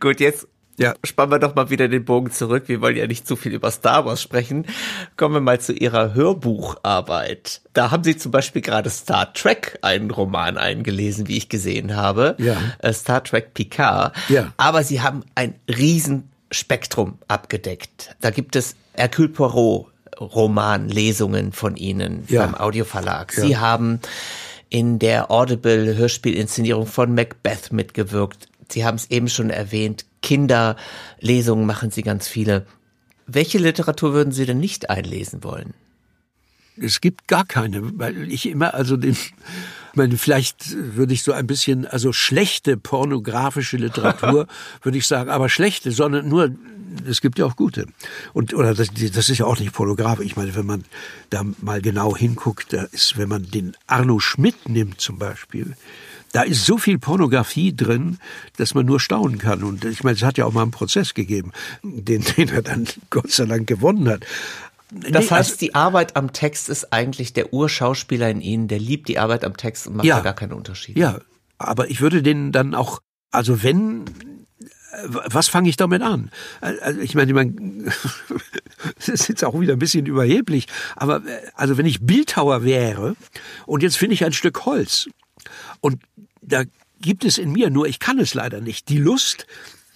Gut, 0.00 0.20
jetzt 0.20 0.46
ja. 0.76 0.94
Spannen 1.04 1.32
wir 1.32 1.38
doch 1.38 1.54
mal 1.54 1.70
wieder 1.70 1.88
den 1.88 2.04
Bogen 2.04 2.30
zurück. 2.30 2.64
Wir 2.66 2.80
wollen 2.80 2.96
ja 2.96 3.06
nicht 3.06 3.26
zu 3.26 3.36
viel 3.36 3.52
über 3.52 3.70
Star 3.70 4.04
Wars 4.04 4.20
sprechen. 4.20 4.66
Kommen 5.16 5.34
wir 5.34 5.40
mal 5.40 5.60
zu 5.60 5.72
Ihrer 5.72 6.14
Hörbucharbeit. 6.14 7.60
Da 7.72 7.90
haben 7.90 8.04
Sie 8.04 8.16
zum 8.16 8.32
Beispiel 8.32 8.62
gerade 8.62 8.90
Star 8.90 9.32
Trek 9.32 9.78
einen 9.82 10.10
Roman 10.10 10.56
eingelesen, 10.58 11.28
wie 11.28 11.36
ich 11.36 11.48
gesehen 11.48 11.96
habe. 11.96 12.36
Ja. 12.38 12.56
Äh, 12.78 12.92
Star 12.92 13.22
Trek 13.22 13.54
Picard. 13.54 14.14
Ja. 14.28 14.52
Aber 14.56 14.82
Sie 14.82 15.00
haben 15.00 15.24
ein 15.34 15.54
Riesenspektrum 15.68 17.18
abgedeckt. 17.28 18.16
Da 18.20 18.30
gibt 18.30 18.56
es 18.56 18.76
Hercule 18.94 19.28
Poirot 19.28 19.86
Romanlesungen 20.20 21.52
von 21.52 21.76
Ihnen 21.76 22.24
ja. 22.28 22.44
beim 22.44 22.54
Audioverlag. 22.54 23.32
Sie 23.32 23.52
ja. 23.52 23.60
haben 23.60 24.00
in 24.70 24.98
der 24.98 25.30
Audible 25.30 25.96
Hörspielinszenierung 25.96 26.86
von 26.86 27.14
Macbeth 27.14 27.72
mitgewirkt. 27.72 28.48
Sie 28.74 28.84
haben 28.84 28.96
es 28.96 29.08
eben 29.08 29.28
schon 29.28 29.50
erwähnt, 29.50 30.04
Kinderlesungen 30.20 31.64
machen 31.64 31.92
Sie 31.92 32.02
ganz 32.02 32.26
viele. 32.26 32.66
Welche 33.28 33.58
Literatur 33.58 34.12
würden 34.12 34.32
Sie 34.32 34.46
denn 34.46 34.58
nicht 34.58 34.90
einlesen 34.90 35.44
wollen? 35.44 35.74
Es 36.76 37.00
gibt 37.00 37.28
gar 37.28 37.44
keine, 37.44 37.96
weil 38.00 38.32
ich 38.32 38.46
immer, 38.46 38.74
also 38.74 38.96
den, 38.96 39.16
meine, 39.94 40.16
vielleicht 40.16 40.74
würde 40.96 41.14
ich 41.14 41.22
so 41.22 41.30
ein 41.30 41.46
bisschen, 41.46 41.86
also 41.86 42.12
schlechte 42.12 42.76
pornografische 42.76 43.76
Literatur, 43.76 44.48
würde 44.82 44.98
ich 44.98 45.06
sagen, 45.06 45.30
aber 45.30 45.48
schlechte, 45.48 45.92
sondern 45.92 46.28
nur, 46.28 46.50
es 47.08 47.20
gibt 47.20 47.38
ja 47.38 47.46
auch 47.46 47.54
gute. 47.54 47.86
Und, 48.32 48.54
oder 48.54 48.74
das, 48.74 48.88
das 48.92 49.28
ist 49.28 49.38
ja 49.38 49.46
auch 49.46 49.60
nicht 49.60 49.72
pornografisch. 49.72 50.26
Ich 50.26 50.34
meine, 50.34 50.56
wenn 50.56 50.66
man 50.66 50.84
da 51.30 51.44
mal 51.62 51.80
genau 51.80 52.16
hinguckt, 52.16 52.72
da 52.72 52.82
ist, 52.90 53.16
wenn 53.18 53.28
man 53.28 53.48
den 53.48 53.76
Arno 53.86 54.18
Schmidt 54.18 54.68
nimmt 54.68 55.00
zum 55.00 55.20
Beispiel, 55.20 55.76
da 56.34 56.42
ist 56.42 56.66
so 56.66 56.78
viel 56.78 56.98
Pornografie 56.98 57.74
drin, 57.74 58.18
dass 58.56 58.74
man 58.74 58.84
nur 58.84 58.98
staunen 58.98 59.38
kann. 59.38 59.62
Und 59.62 59.84
ich 59.84 60.02
meine, 60.02 60.16
es 60.16 60.24
hat 60.24 60.36
ja 60.36 60.44
auch 60.44 60.52
mal 60.52 60.62
einen 60.62 60.72
Prozess 60.72 61.14
gegeben, 61.14 61.52
den, 61.84 62.24
den 62.36 62.48
er 62.48 62.62
dann 62.62 62.88
Gott 63.08 63.30
sei 63.30 63.46
Dank 63.46 63.68
gewonnen 63.68 64.08
hat. 64.08 64.24
Das 64.90 65.10
nee, 65.10 65.18
heißt, 65.18 65.32
also, 65.32 65.56
die 65.60 65.76
Arbeit 65.76 66.16
am 66.16 66.32
Text 66.32 66.68
ist 66.68 66.92
eigentlich 66.92 67.34
der 67.34 67.52
Urschauspieler 67.52 68.28
in 68.28 68.40
Ihnen, 68.40 68.66
der 68.66 68.80
liebt 68.80 69.08
die 69.08 69.18
Arbeit 69.18 69.44
am 69.44 69.56
Text 69.56 69.86
und 69.86 69.96
macht 69.96 70.06
ja, 70.06 70.16
da 70.16 70.22
gar 70.22 70.34
keinen 70.34 70.52
Unterschied. 70.52 70.98
Ja, 70.98 71.20
aber 71.56 71.88
ich 71.88 72.00
würde 72.00 72.20
den 72.20 72.50
dann 72.50 72.74
auch, 72.74 73.00
also 73.30 73.62
wenn 73.62 74.04
was 75.06 75.48
fange 75.48 75.68
ich 75.68 75.76
damit 75.76 76.02
an? 76.02 76.30
Also 76.60 77.00
ich 77.00 77.16
meine, 77.16 77.32
man, 77.32 77.92
das 78.96 79.08
ist 79.08 79.28
jetzt 79.28 79.44
auch 79.44 79.58
wieder 79.58 79.72
ein 79.72 79.78
bisschen 79.80 80.06
überheblich, 80.06 80.66
aber 80.94 81.22
also 81.54 81.76
wenn 81.76 81.86
ich 81.86 82.06
Bildhauer 82.06 82.62
wäre 82.62 83.16
und 83.66 83.82
jetzt 83.82 83.96
finde 83.96 84.14
ich 84.14 84.24
ein 84.24 84.32
Stück 84.32 84.66
Holz 84.66 85.08
und 85.80 85.98
da 86.46 86.64
gibt 87.00 87.24
es 87.24 87.38
in 87.38 87.52
mir, 87.52 87.70
nur 87.70 87.86
ich 87.86 87.98
kann 87.98 88.18
es 88.18 88.34
leider 88.34 88.60
nicht, 88.60 88.88
die 88.88 88.98
Lust, 88.98 89.46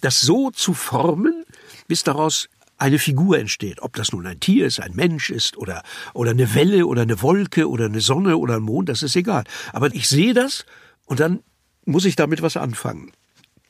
das 0.01 0.21
so 0.21 0.51
zu 0.51 0.73
formen, 0.73 1.45
bis 1.87 2.03
daraus 2.03 2.49
eine 2.77 2.99
Figur 2.99 3.37
entsteht. 3.37 3.81
Ob 3.81 3.95
das 3.95 4.11
nun 4.11 4.25
ein 4.25 4.39
Tier 4.39 4.65
ist, 4.65 4.79
ein 4.79 4.95
Mensch 4.95 5.29
ist 5.29 5.57
oder, 5.57 5.83
oder 6.13 6.31
eine 6.31 6.53
Welle 6.55 6.87
oder 6.87 7.01
eine 7.01 7.21
Wolke 7.21 7.69
oder 7.69 7.85
eine 7.85 8.01
Sonne 8.01 8.37
oder 8.37 8.55
ein 8.55 8.61
Mond, 8.61 8.89
das 8.89 9.03
ist 9.03 9.15
egal. 9.15 9.43
Aber 9.73 9.93
ich 9.93 10.07
sehe 10.07 10.33
das 10.33 10.65
und 11.05 11.19
dann 11.19 11.41
muss 11.85 12.05
ich 12.05 12.15
damit 12.15 12.41
was 12.41 12.57
anfangen. 12.57 13.11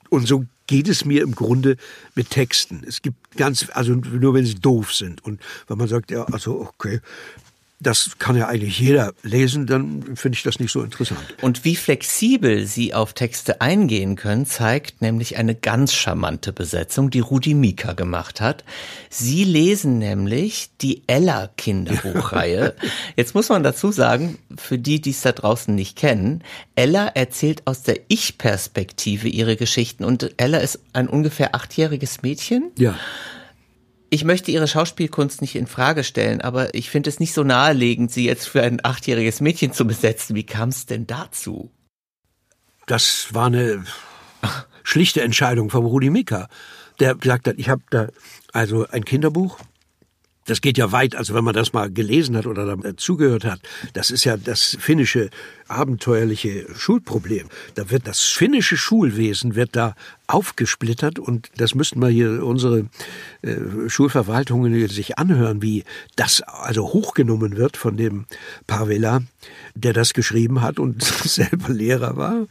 Und 0.10 0.28
so 0.28 0.46
geht 0.68 0.88
es 0.88 1.06
mir 1.06 1.24
im 1.24 1.34
Grunde 1.34 1.78
mit 2.15 2.30
Texten. 2.30 2.84
Es 2.88 3.02
gibt 3.02 3.38
ganz, 3.38 3.68
also 3.74 3.94
nur 3.94 4.34
wenn 4.34 4.46
sie 4.46 4.56
doof 4.56 4.94
sind 4.94 5.24
und 5.24 5.42
wenn 5.68 5.78
man 5.78 5.88
sagt, 5.88 6.12
ja, 6.12 6.24
also 6.26 6.60
okay, 6.60 7.00
das 7.82 8.20
kann 8.20 8.36
ja 8.36 8.48
eigentlich 8.48 8.78
jeder 8.80 9.13
lesen, 9.24 9.65
dann 9.65 10.15
finde 10.18 10.36
ich 10.36 10.44
das 10.44 10.60
nicht 10.60 10.72
so 10.72 10.84
interessant. 10.84 11.22
Und 11.42 11.63
wie 11.63 11.78
flexibel 11.78 12.65
Sie 12.65 12.94
auf 12.94 13.13
Texte 13.13 13.62
eingehen 13.62 14.18
können, 14.18 14.46
zeigt 14.46 15.02
nämlich 15.02 15.38
eine 15.38 15.56
ganz 15.56 15.94
charmante 15.94 16.52
Besetzung, 16.52 17.10
die 17.10 17.22
Rudi 17.22 17.54
Mika 17.54 17.94
gemacht 17.94 18.42
hat. 18.42 18.65
Sie 19.10 19.46
lesen 19.46 19.98
nämlich 19.98 20.72
die 20.82 21.04
Ella 21.08 21.50
Kinderbuchreihe. 21.56 22.76
Jetzt 23.15 23.34
muss 23.34 23.48
man 23.48 23.63
dazu 23.63 23.94
sagen, 23.94 24.39
für 24.58 24.78
die, 24.78 25.00
die 25.00 25.12
es 25.12 25.22
da 25.22 25.32
draußen 25.32 25.74
nicht 25.74 25.98
kennen, 25.98 26.44
Ella 26.76 27.08
erzählt 27.08 27.62
aus 27.65 27.84
der 27.84 28.02
Ich-Perspektive 28.10 29.30
ihre 29.30 29.56
Geschichten 29.56 30.04
und 30.04 30.34
Ella 30.36 30.58
ist 30.58 30.80
ein 30.92 31.08
ungefähr 31.08 31.56
achtjähriges 31.56 32.24
Mädchen. 32.24 32.72
Ja 32.78 32.96
ich 34.10 34.24
möchte 34.24 34.52
ihre 34.52 34.67
Schauspielkunst 34.67 35.41
nicht 35.41 35.56
in 35.56 35.67
Frage 35.67 36.04
stellen, 36.04 36.41
aber 36.41 36.74
ich 36.74 36.89
finde 36.89 37.10
es 37.10 37.19
nicht 37.19 37.34
so 37.34 37.43
naheliegend, 37.43 38.12
sie 38.12 38.26
jetzt 38.26 38.48
für 38.48 38.62
ein 38.62 38.80
achtjähriges 38.84 39.41
Mädchen 39.41 39.74
zu 39.74 39.86
besetzen. 39.86 40.36
Wie 40.36 40.45
kam 40.45 40.69
es 40.69 40.86
denn 40.86 41.08
dazu? 41.08 41.72
Das 42.88 43.34
war 43.34 43.48
eine 43.48 43.84
schlichte 44.84 45.22
Entscheidung 45.22 45.69
von 45.69 45.86
Rudi 45.86 46.10
Mika, 46.10 46.50
der 47.00 47.15
gesagt 47.15 47.48
hat, 47.48 47.56
ich 47.58 47.69
habe 47.69 47.84
da 47.91 48.08
also 48.52 48.88
ein 48.89 49.06
Kinderbuch 49.06 49.60
das 50.49 50.62
geht 50.62 50.77
ja 50.77 50.91
weit, 50.91 51.15
also 51.15 51.33
wenn 51.33 51.43
man 51.43 51.53
das 51.53 51.73
mal 51.73 51.91
gelesen 51.91 52.35
hat 52.35 52.45
oder 52.47 52.77
zugehört 52.97 53.45
hat, 53.45 53.59
das 53.93 54.12
ist 54.12 54.23
ja 54.23 54.38
das 54.38 54.77
finnische 54.79 55.29
abenteuerliche 55.67 56.65
Schulproblem. 56.75 57.47
Da 57.75 57.91
wird 57.91 58.07
das 58.07 58.21
finnische 58.21 58.75
Schulwesen 58.75 59.55
wird 59.55 59.75
da 59.75 59.95
aufgesplittert 60.27 61.19
und 61.19 61.49
das 61.57 61.75
müssten 61.75 62.01
wir 62.01 62.09
hier 62.09 62.43
unsere 62.43 62.88
äh, 63.41 63.55
Schulverwaltungen 63.88 64.88
sich 64.88 65.17
anhören, 65.17 65.62
wie 65.62 65.83
das 66.15 66.41
also 66.41 66.93
hochgenommen 66.93 67.57
wird 67.57 67.77
von 67.77 67.97
dem 67.97 68.25
Pavela, 68.65 69.21
der 69.75 69.93
das 69.93 70.13
geschrieben 70.13 70.62
hat 70.62 70.79
und 70.79 71.03
selber 71.23 71.69
Lehrer 71.69 72.17
war 72.17 72.47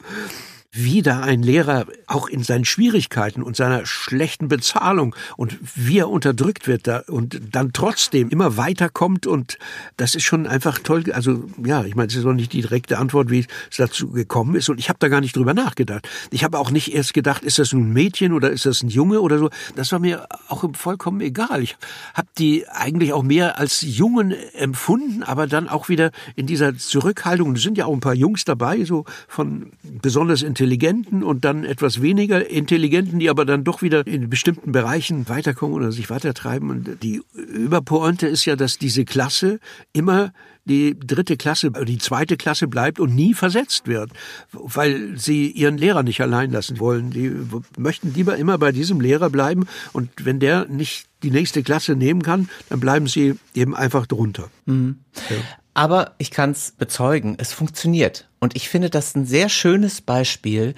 wie 0.71 1.01
da 1.01 1.21
ein 1.21 1.43
Lehrer 1.43 1.87
auch 2.07 2.29
in 2.29 2.43
seinen 2.43 2.67
Schwierigkeiten 2.67 3.43
und 3.43 3.57
seiner 3.57 3.87
schlechten 3.87 4.49
Bezahlung 4.49 5.17
und 5.39 5.57
wie 5.75 5.99
er 5.99 6.11
unterdrückt 6.11 6.69
wird 6.69 6.87
da 6.87 7.05
und 7.07 7.41
dann 7.53 7.73
trotzdem 7.73 8.29
immer 8.29 8.59
weiterkommt 8.59 9.27
und 9.27 9.59
das 9.97 10.15
ist 10.15 10.25
schon 10.25 10.47
einfach 10.47 10.79
toll. 10.79 11.05
Also 11.13 11.45
ja, 11.65 11.85
ich 11.85 11.95
meine, 11.95 12.09
es 12.09 12.17
ist 12.17 12.25
noch 12.25 12.35
nicht 12.35 12.53
die 12.53 12.61
direkte 12.61 12.99
Antwort, 12.99 13.31
wie 13.31 13.47
es 13.71 13.77
dazu 13.79 14.11
gekommen 14.11 14.57
ist 14.57 14.69
und 14.69 14.79
ich 14.79 14.91
habe 14.91 14.99
da 14.99 15.09
gar 15.09 15.23
nicht 15.23 15.37
drüber 15.37 15.55
nachgedacht. 15.55 16.07
Ich 16.31 16.45
habe 16.45 16.59
auch 16.59 16.71
nicht 16.71 16.95
erst 16.95 17.15
gedacht, 17.15 17.45
ist 17.45 17.59
das 17.59 17.73
ein 17.73 17.91
Mädchen 17.95 18.35
oder 18.35 18.51
ist 18.51 18.67
das 18.67 18.83
ein 18.83 18.91
Junge 18.91 19.23
oder 19.23 19.39
so. 19.39 19.49
Das 19.75 19.91
war 19.93 20.01
mir 20.01 20.27
auch 20.49 20.65
vollkommen 20.75 21.23
egal. 21.23 21.63
Ich 21.63 21.79
habe 22.13 22.29
die 22.37 22.69
eigentlich 22.69 23.15
auch 23.15 23.23
mehr 23.23 23.59
als 23.59 23.81
Jungen 23.81 24.33
empfunden, 24.53 25.23
aber 25.23 25.47
dann 25.47 25.67
auch 25.67 25.89
wieder 25.89 26.11
in 26.37 26.47
dieser 26.47 26.77
Zurückhaltung. 26.77 27.55
Es 27.57 27.63
sind 27.63 27.79
ja 27.79 27.87
auch 27.87 27.95
ein 27.95 28.01
paar 28.01 28.15
Jungs 28.15 28.45
dabei, 28.45 28.85
so 28.85 29.07
von 29.29 29.73
besonders 29.83 30.43
Intelligenten 30.59 31.23
und 31.23 31.45
dann 31.45 31.65
etwas 31.65 32.03
weniger 32.03 32.51
Intelligenten, 32.51 33.21
die 33.21 33.31
aber 33.31 33.45
dann 33.45 33.63
doch 33.63 33.81
wieder 33.81 34.05
in 34.05 34.29
bestimmten 34.29 34.73
Bereichen 34.73 35.29
weiterkommen 35.29 35.77
oder 35.77 35.93
sich 35.93 36.11
weitertreiben. 36.11 36.71
Und 36.71 37.01
die 37.05 37.23
Überpointe 37.33 38.27
ist 38.27 38.45
ja, 38.45 38.57
dass 38.57 38.77
diese 38.77 39.05
Klasse 39.05 39.61
immer 39.93 40.33
die 40.65 40.99
dritte 40.99 41.37
Klasse, 41.37 41.71
die 41.71 41.99
zweite 41.99 42.37
Klasse 42.37 42.67
bleibt 42.67 42.99
und 42.99 43.15
nie 43.15 43.35
versetzt 43.35 43.87
wird, 43.87 44.11
weil 44.53 45.17
sie 45.17 45.49
ihren 45.49 45.79
Lehrer 45.79 46.03
nicht 46.03 46.21
allein 46.21 46.51
lassen 46.51 46.81
wollen. 46.81 47.11
Die 47.11 47.33
möchten 47.79 48.13
lieber 48.13 48.37
immer 48.37 48.59
bei 48.59 48.73
diesem 48.73 49.01
Lehrer 49.01 49.31
bleiben 49.31 49.67
und 49.93 50.11
wenn 50.25 50.41
der 50.41 50.67
nicht 50.67 51.07
die 51.23 51.31
nächste 51.31 51.63
Klasse 51.63 51.95
nehmen 51.95 52.23
kann, 52.23 52.49
dann 52.69 52.81
bleiben 52.81 53.07
sie 53.07 53.37
eben 53.55 53.77
einfach 53.77 54.07
drunter. 54.07 54.51
Mhm. 54.67 54.99
Ja. 55.31 55.37
Aber 55.79 56.17
ich 56.19 56.33
kann 56.33 56.51
es 56.51 56.73
bezeugen, 56.73 57.37
es 57.39 57.53
funktioniert. 57.53 58.27
Und 58.41 58.57
ich 58.57 58.69
finde 58.69 58.91
das 58.91 59.15
ein 59.15 59.27
sehr 59.27 59.49
schönes 59.49 60.01
Beispiel, 60.01 60.75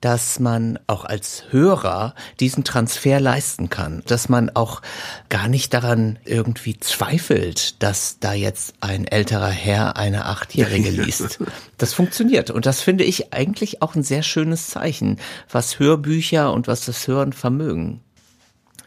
dass 0.00 0.38
man 0.38 0.78
auch 0.86 1.04
als 1.04 1.46
Hörer 1.50 2.14
diesen 2.38 2.62
Transfer 2.62 3.18
leisten 3.18 3.70
kann, 3.70 4.04
dass 4.06 4.28
man 4.28 4.50
auch 4.50 4.82
gar 5.30 5.48
nicht 5.48 5.74
daran 5.74 6.20
irgendwie 6.24 6.78
zweifelt, 6.78 7.82
dass 7.82 8.20
da 8.20 8.34
jetzt 8.34 8.74
ein 8.78 9.08
älterer 9.08 9.50
Herr 9.50 9.96
eine 9.96 10.26
Achtjährige 10.26 10.90
liest. 11.02 11.40
Das 11.76 11.92
funktioniert 11.92 12.52
und 12.52 12.66
das 12.66 12.80
finde 12.80 13.02
ich 13.02 13.32
eigentlich 13.32 13.82
auch 13.82 13.96
ein 13.96 14.04
sehr 14.04 14.22
schönes 14.22 14.68
Zeichen, 14.68 15.18
was 15.50 15.80
Hörbücher 15.80 16.52
und 16.52 16.68
was 16.68 16.84
das 16.84 17.08
Hören 17.08 17.32
vermögen. 17.32 18.00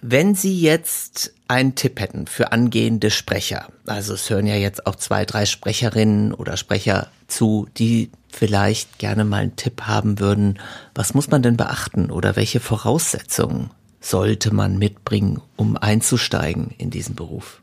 Wenn 0.01 0.33
Sie 0.33 0.59
jetzt 0.59 1.33
einen 1.47 1.75
Tipp 1.75 1.99
hätten 1.99 2.27
für 2.27 2.51
angehende 2.51 3.12
Sprecher, 3.12 3.67
also 3.85 4.13
es 4.13 4.29
hören 4.29 4.47
ja 4.47 4.55
jetzt 4.55 4.88
auch 4.88 4.95
zwei, 4.95 5.25
drei 5.25 5.45
Sprecherinnen 5.45 6.33
oder 6.33 6.55
Sprecher 6.57 7.09
zu, 7.27 7.67
die 7.77 8.12
vielleicht 8.31 8.99
gerne 8.99 9.25
mal 9.25 9.41
einen 9.41 9.55
Tipp 9.55 9.81
haben 9.83 10.19
würden, 10.19 10.59
was 10.95 11.13
muss 11.13 11.29
man 11.29 11.41
denn 11.41 11.57
beachten 11.57 12.12
oder 12.12 12.35
welche 12.35 12.59
Voraussetzungen 12.59 13.71
sollte 13.99 14.53
man 14.53 14.77
mitbringen, 14.77 15.41
um 15.57 15.75
einzusteigen 15.75 16.73
in 16.77 16.89
diesen 16.91 17.15
Beruf? 17.15 17.62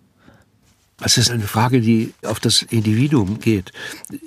Es 1.03 1.18
ist 1.18 1.31
eine 1.31 1.46
Frage, 1.46 1.81
die 1.81 2.14
auf 2.22 2.40
das 2.40 2.62
Individuum 2.62 3.38
geht. 3.38 3.72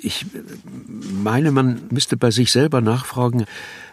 Ich 0.00 0.26
meine, 0.74 1.50
man 1.50 1.82
müsste 1.90 2.16
bei 2.16 2.30
sich 2.30 2.52
selber 2.52 2.80
nachfragen, 2.80 3.44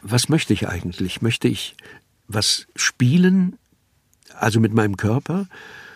was 0.04 0.30
möchte 0.30 0.54
ich 0.54 0.68
eigentlich? 0.68 1.22
Möchte 1.22 1.48
ich 1.48 1.76
was 2.28 2.68
spielen, 2.76 3.58
also 4.40 4.60
mit 4.60 4.74
meinem 4.74 4.98
Körper, 4.98 5.48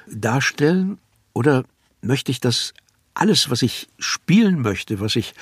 darstellen, 0.08 0.97
oder 1.34 1.63
möchte 2.01 2.32
ich 2.32 2.39
das 2.39 2.73
alles, 3.13 3.49
was 3.49 3.62
ich 3.62 3.88
spielen 3.99 4.62
möchte, 4.62 4.99
was 4.99 5.15
ich 5.15 5.34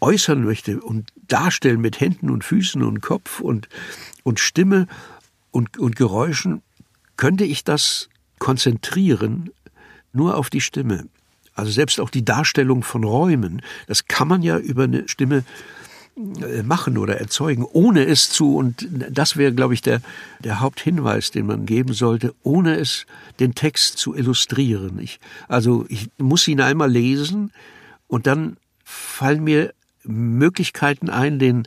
äußern 0.00 0.44
möchte 0.44 0.80
und 0.80 1.10
darstellen 1.28 1.80
mit 1.80 2.00
Händen 2.00 2.30
und 2.30 2.44
Füßen 2.44 2.82
und 2.82 3.00
Kopf 3.00 3.40
und, 3.40 3.68
und 4.22 4.40
Stimme 4.40 4.86
und, 5.50 5.78
und 5.78 5.96
Geräuschen, 5.96 6.62
könnte 7.16 7.44
ich 7.44 7.64
das 7.64 8.08
konzentrieren 8.38 9.50
nur 10.12 10.36
auf 10.36 10.50
die 10.50 10.62
Stimme. 10.62 11.08
Also 11.54 11.70
selbst 11.70 12.00
auch 12.00 12.10
die 12.10 12.24
Darstellung 12.24 12.82
von 12.82 13.04
Räumen, 13.04 13.60
das 13.86 14.06
kann 14.06 14.28
man 14.28 14.42
ja 14.42 14.58
über 14.58 14.84
eine 14.84 15.08
Stimme 15.08 15.44
machen 16.64 16.98
oder 16.98 17.18
erzeugen, 17.18 17.64
ohne 17.64 18.04
es 18.04 18.30
zu, 18.30 18.56
und 18.56 18.86
das 19.10 19.36
wäre, 19.36 19.52
glaube 19.52 19.74
ich, 19.74 19.82
der, 19.82 20.00
der 20.40 20.60
Haupthinweis, 20.60 21.30
den 21.30 21.46
man 21.46 21.66
geben 21.66 21.92
sollte, 21.92 22.34
ohne 22.42 22.76
es 22.76 23.06
den 23.38 23.54
Text 23.54 23.98
zu 23.98 24.14
illustrieren. 24.14 24.98
Ich, 25.00 25.20
also 25.48 25.84
ich 25.88 26.10
muss 26.18 26.46
ihn 26.48 26.60
einmal 26.60 26.90
lesen 26.90 27.52
und 28.08 28.26
dann 28.26 28.56
fallen 28.84 29.44
mir 29.44 29.72
Möglichkeiten 30.04 31.10
ein, 31.10 31.38
den 31.38 31.66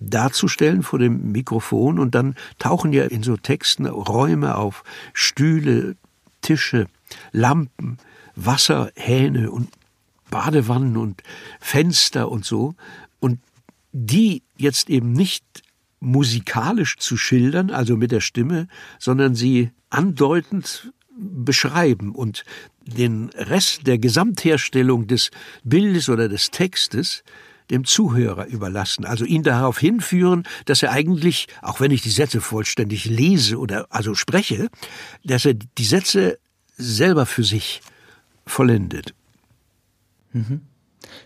darzustellen 0.00 0.82
vor 0.82 0.98
dem 0.98 1.32
Mikrofon 1.32 1.98
und 1.98 2.14
dann 2.14 2.36
tauchen 2.58 2.92
ja 2.92 3.04
in 3.04 3.22
so 3.22 3.36
Texten 3.36 3.86
Räume 3.86 4.56
auf, 4.56 4.84
Stühle, 5.12 5.96
Tische, 6.40 6.86
Lampen, 7.32 7.98
Wasserhähne 8.36 9.50
und 9.50 9.68
Badewannen 10.30 10.96
und 10.96 11.22
Fenster 11.60 12.30
und 12.30 12.44
so. 12.44 12.74
Und 13.18 13.40
die 14.06 14.42
jetzt 14.56 14.90
eben 14.90 15.12
nicht 15.12 15.44
musikalisch 16.00 16.96
zu 16.98 17.16
schildern, 17.16 17.70
also 17.70 17.96
mit 17.96 18.12
der 18.12 18.20
Stimme, 18.20 18.68
sondern 18.98 19.34
sie 19.34 19.70
andeutend 19.90 20.92
beschreiben 21.16 22.14
und 22.14 22.44
den 22.80 23.30
Rest 23.30 23.86
der 23.86 23.98
Gesamtherstellung 23.98 25.08
des 25.08 25.30
Bildes 25.64 26.08
oder 26.08 26.28
des 26.28 26.50
Textes 26.50 27.24
dem 27.70 27.84
Zuhörer 27.84 28.46
überlassen, 28.46 29.04
also 29.04 29.24
ihn 29.24 29.42
darauf 29.42 29.78
hinführen, 29.78 30.44
dass 30.64 30.82
er 30.82 30.92
eigentlich, 30.92 31.48
auch 31.60 31.80
wenn 31.80 31.90
ich 31.90 32.00
die 32.00 32.10
Sätze 32.10 32.40
vollständig 32.40 33.04
lese 33.04 33.58
oder 33.58 33.86
also 33.90 34.14
spreche, 34.14 34.68
dass 35.24 35.44
er 35.44 35.54
die 35.54 35.84
Sätze 35.84 36.38
selber 36.76 37.26
für 37.26 37.44
sich 37.44 37.82
vollendet. 38.46 39.12
Mhm. 40.32 40.62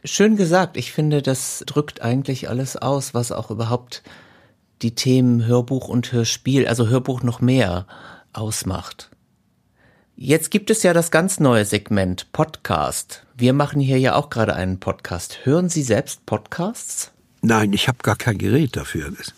Schön 0.05 0.37
gesagt. 0.37 0.77
Ich 0.77 0.92
finde, 0.92 1.23
das 1.23 1.64
drückt 1.66 2.03
eigentlich 2.03 2.49
alles 2.49 2.77
aus, 2.77 3.14
was 3.14 3.33
auch 3.33 3.51
überhaupt 3.51 4.03
die 4.83 4.95
Themen 4.95 5.47
Hörbuch 5.47 5.88
und 5.88 6.12
Hörspiel, 6.12 6.66
also 6.66 6.88
Hörbuch 6.88 7.23
noch 7.23 7.40
mehr 7.40 7.87
ausmacht. 8.33 9.11
Jetzt 10.16 10.51
gibt 10.51 10.71
es 10.71 10.83
ja 10.83 10.92
das 10.92 11.11
ganz 11.11 11.40
neue 11.40 11.64
Segment 11.64 12.33
Podcast. 12.33 13.25
Wir 13.37 13.53
machen 13.53 13.81
hier 13.81 13.99
ja 13.99 14.14
auch 14.14 14.31
gerade 14.31 14.55
einen 14.55 14.79
Podcast. 14.79 15.40
Hören 15.45 15.68
Sie 15.68 15.83
selbst 15.83 16.27
Podcasts? 16.27 17.11
Nein, 17.40 17.73
ich 17.73 17.88
habe 17.88 17.99
gar 18.03 18.16
kein 18.16 18.38
Gerät 18.38 18.77
dafür. 18.77 19.11
Das, 19.11 19.33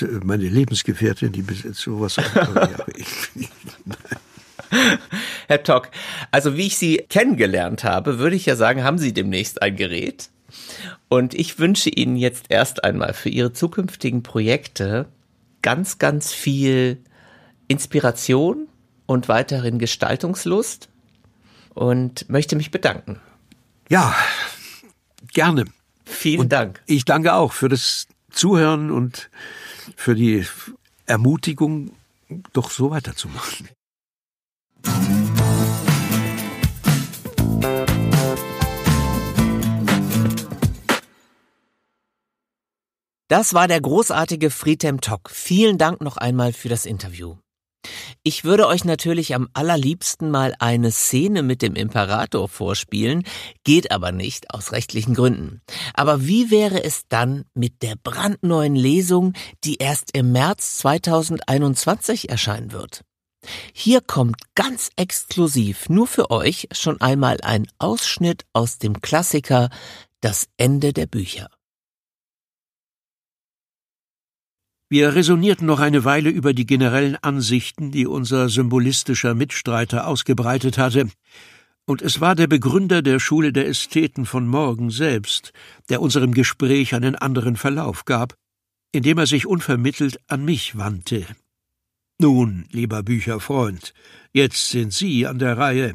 das 0.00 0.04
meine 0.22 0.48
Lebensgefährtin, 0.48 1.32
die 1.32 1.42
besitzt 1.42 1.80
sowas. 1.80 2.16
Herr 5.48 5.62
Tock, 5.62 5.90
also 6.30 6.56
wie 6.56 6.66
ich 6.66 6.76
Sie 6.76 6.98
kennengelernt 7.08 7.84
habe, 7.84 8.18
würde 8.18 8.36
ich 8.36 8.46
ja 8.46 8.56
sagen, 8.56 8.84
haben 8.84 8.98
Sie 8.98 9.12
demnächst 9.12 9.62
ein 9.62 9.76
Gerät. 9.76 10.30
Und 11.08 11.34
ich 11.34 11.58
wünsche 11.58 11.90
Ihnen 11.90 12.16
jetzt 12.16 12.46
erst 12.48 12.84
einmal 12.84 13.12
für 13.12 13.28
Ihre 13.28 13.52
zukünftigen 13.52 14.22
Projekte 14.22 15.06
ganz, 15.62 15.98
ganz 15.98 16.32
viel 16.32 16.98
Inspiration, 17.68 18.68
und 19.06 19.28
weiterhin 19.28 19.78
Gestaltungslust 19.78 20.88
und 21.74 22.28
möchte 22.28 22.56
mich 22.56 22.70
bedanken. 22.70 23.20
Ja, 23.88 24.14
gerne. 25.32 25.64
Vielen 26.04 26.40
und 26.40 26.52
Dank. 26.52 26.82
Ich 26.86 27.04
danke 27.04 27.34
auch 27.34 27.52
für 27.52 27.68
das 27.68 28.06
Zuhören 28.30 28.90
und 28.90 29.30
für 29.96 30.14
die 30.14 30.46
Ermutigung, 31.06 31.92
doch 32.52 32.70
so 32.70 32.90
weiterzumachen. 32.90 33.68
Das 43.28 43.52
war 43.52 43.66
der 43.66 43.80
großartige 43.80 44.50
Friedhelm 44.50 45.00
Tock. 45.00 45.30
Vielen 45.30 45.76
Dank 45.76 46.00
noch 46.00 46.18
einmal 46.18 46.52
für 46.52 46.68
das 46.68 46.86
Interview. 46.86 47.36
Ich 48.22 48.44
würde 48.44 48.66
euch 48.68 48.84
natürlich 48.84 49.34
am 49.34 49.48
allerliebsten 49.54 50.30
mal 50.30 50.54
eine 50.58 50.92
Szene 50.92 51.42
mit 51.42 51.60
dem 51.60 51.74
Imperator 51.74 52.48
vorspielen, 52.48 53.24
geht 53.64 53.90
aber 53.90 54.12
nicht 54.12 54.54
aus 54.54 54.72
rechtlichen 54.72 55.14
Gründen. 55.14 55.62
Aber 55.94 56.26
wie 56.26 56.50
wäre 56.50 56.84
es 56.84 57.08
dann 57.08 57.44
mit 57.54 57.82
der 57.82 57.96
brandneuen 58.02 58.76
Lesung, 58.76 59.32
die 59.64 59.76
erst 59.76 60.16
im 60.16 60.32
März 60.32 60.78
2021 60.78 62.28
erscheinen 62.28 62.72
wird? 62.72 63.02
Hier 63.72 64.00
kommt 64.00 64.36
ganz 64.54 64.90
exklusiv 64.96 65.88
nur 65.88 66.06
für 66.06 66.30
euch 66.30 66.68
schon 66.72 67.00
einmal 67.00 67.38
ein 67.42 67.66
Ausschnitt 67.78 68.44
aus 68.52 68.78
dem 68.78 69.00
Klassiker 69.00 69.70
Das 70.20 70.48
Ende 70.56 70.92
der 70.92 71.06
Bücher. 71.06 71.48
Wir 74.90 75.14
resonierten 75.14 75.66
noch 75.66 75.80
eine 75.80 76.04
Weile 76.04 76.30
über 76.30 76.54
die 76.54 76.66
generellen 76.66 77.16
Ansichten, 77.16 77.90
die 77.90 78.06
unser 78.06 78.48
symbolistischer 78.48 79.34
Mitstreiter 79.34 80.06
ausgebreitet 80.06 80.78
hatte, 80.78 81.08
und 81.86 82.00
es 82.00 82.20
war 82.20 82.34
der 82.34 82.46
Begründer 82.46 83.02
der 83.02 83.20
Schule 83.20 83.52
der 83.52 83.66
Ästheten 83.66 84.24
von 84.24 84.46
Morgen 84.48 84.90
selbst, 84.90 85.52
der 85.90 86.00
unserem 86.00 86.32
Gespräch 86.32 86.94
einen 86.94 87.14
anderen 87.14 87.56
Verlauf 87.56 88.04
gab, 88.06 88.36
indem 88.92 89.18
er 89.18 89.26
sich 89.26 89.46
unvermittelt 89.46 90.18
an 90.28 90.44
mich 90.44 90.78
wandte. 90.78 91.26
Nun, 92.18 92.66
lieber 92.70 93.02
Bücherfreund, 93.02 93.92
jetzt 94.32 94.70
sind 94.70 94.92
Sie 94.92 95.26
an 95.26 95.38
der 95.38 95.58
Reihe. 95.58 95.94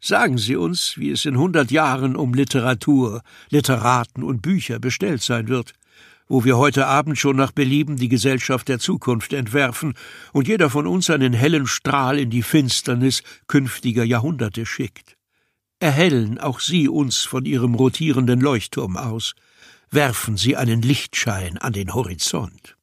Sagen 0.00 0.38
Sie 0.38 0.56
uns, 0.56 0.96
wie 0.96 1.10
es 1.10 1.24
in 1.24 1.36
hundert 1.38 1.70
Jahren 1.70 2.16
um 2.16 2.34
Literatur, 2.34 3.22
Literaten 3.50 4.22
und 4.22 4.42
Bücher 4.42 4.78
bestellt 4.78 5.22
sein 5.22 5.48
wird 5.48 5.74
wo 6.28 6.44
wir 6.44 6.56
heute 6.56 6.86
Abend 6.86 7.18
schon 7.18 7.36
nach 7.36 7.52
Belieben 7.52 7.96
die 7.96 8.08
Gesellschaft 8.08 8.68
der 8.68 8.78
Zukunft 8.78 9.32
entwerfen 9.32 9.94
und 10.32 10.48
jeder 10.48 10.70
von 10.70 10.86
uns 10.86 11.10
einen 11.10 11.32
hellen 11.32 11.66
Strahl 11.66 12.18
in 12.18 12.30
die 12.30 12.42
Finsternis 12.42 13.22
künftiger 13.46 14.04
Jahrhunderte 14.04 14.66
schickt. 14.66 15.16
Erhellen 15.78 16.38
auch 16.38 16.60
Sie 16.60 16.88
uns 16.88 17.18
von 17.18 17.44
Ihrem 17.44 17.74
rotierenden 17.74 18.40
Leuchtturm 18.40 18.96
aus, 18.96 19.34
werfen 19.90 20.36
Sie 20.36 20.56
einen 20.56 20.82
Lichtschein 20.82 21.58
an 21.58 21.72
den 21.72 21.94
Horizont. 21.94 22.75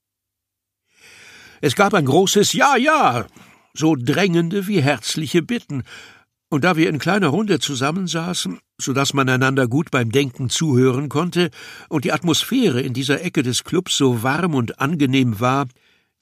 Es 1.63 1.75
gab 1.75 1.93
ein 1.93 2.03
großes 2.03 2.51
Ja, 2.51 2.75
ja, 2.75 3.25
so 3.73 3.95
drängende 3.95 4.67
wie 4.67 4.81
herzliche 4.81 5.41
Bitten, 5.41 5.83
und 6.49 6.65
da 6.65 6.75
wir 6.75 6.89
in 6.89 6.99
kleiner 6.99 7.29
Runde 7.29 7.57
zusammensaßen, 7.57 8.59
so 8.77 8.91
dass 8.91 9.13
man 9.13 9.29
einander 9.29 9.69
gut 9.69 9.89
beim 9.89 10.11
Denken 10.11 10.49
zuhören 10.49 11.07
konnte 11.07 11.51
und 11.87 12.03
die 12.03 12.11
Atmosphäre 12.11 12.81
in 12.81 12.93
dieser 12.93 13.21
Ecke 13.21 13.43
des 13.43 13.63
Clubs 13.63 13.95
so 13.95 14.23
warm 14.23 14.55
und 14.55 14.81
angenehm 14.81 15.39
war, 15.39 15.69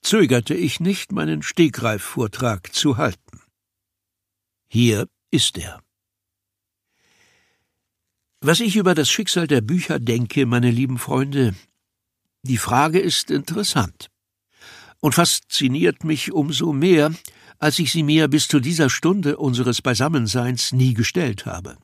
zögerte 0.03 0.53
ich 0.53 0.79
nicht, 0.79 1.11
meinen 1.11 1.41
Stegreifvortrag 1.41 2.71
zu 2.75 2.97
halten. 2.97 3.41
Hier 4.69 5.07
ist 5.31 5.57
er. 5.57 5.81
Was 8.41 8.59
ich 8.59 8.75
über 8.75 8.93
das 8.93 9.09
Schicksal 9.09 9.47
der 9.47 9.61
Bücher 9.61 9.97
denke, 9.97 10.45
meine 10.45 10.69
lieben 10.69 10.99
Freunde, 10.99 11.55
die 12.43 12.59
Frage 12.59 12.99
ist 12.99 13.31
interessant 13.31 14.10
und 15.01 15.13
fasziniert 15.13 16.03
mich 16.03 16.31
umso 16.31 16.71
mehr, 16.71 17.13
als 17.59 17.77
ich 17.79 17.91
sie 17.91 18.03
mir 18.03 18.27
bis 18.27 18.47
zu 18.47 18.59
dieser 18.59 18.89
Stunde 18.89 19.37
unseres 19.37 19.81
Beisammenseins 19.81 20.71
nie 20.71 20.93
gestellt 20.93 21.45
habe. 21.45 21.77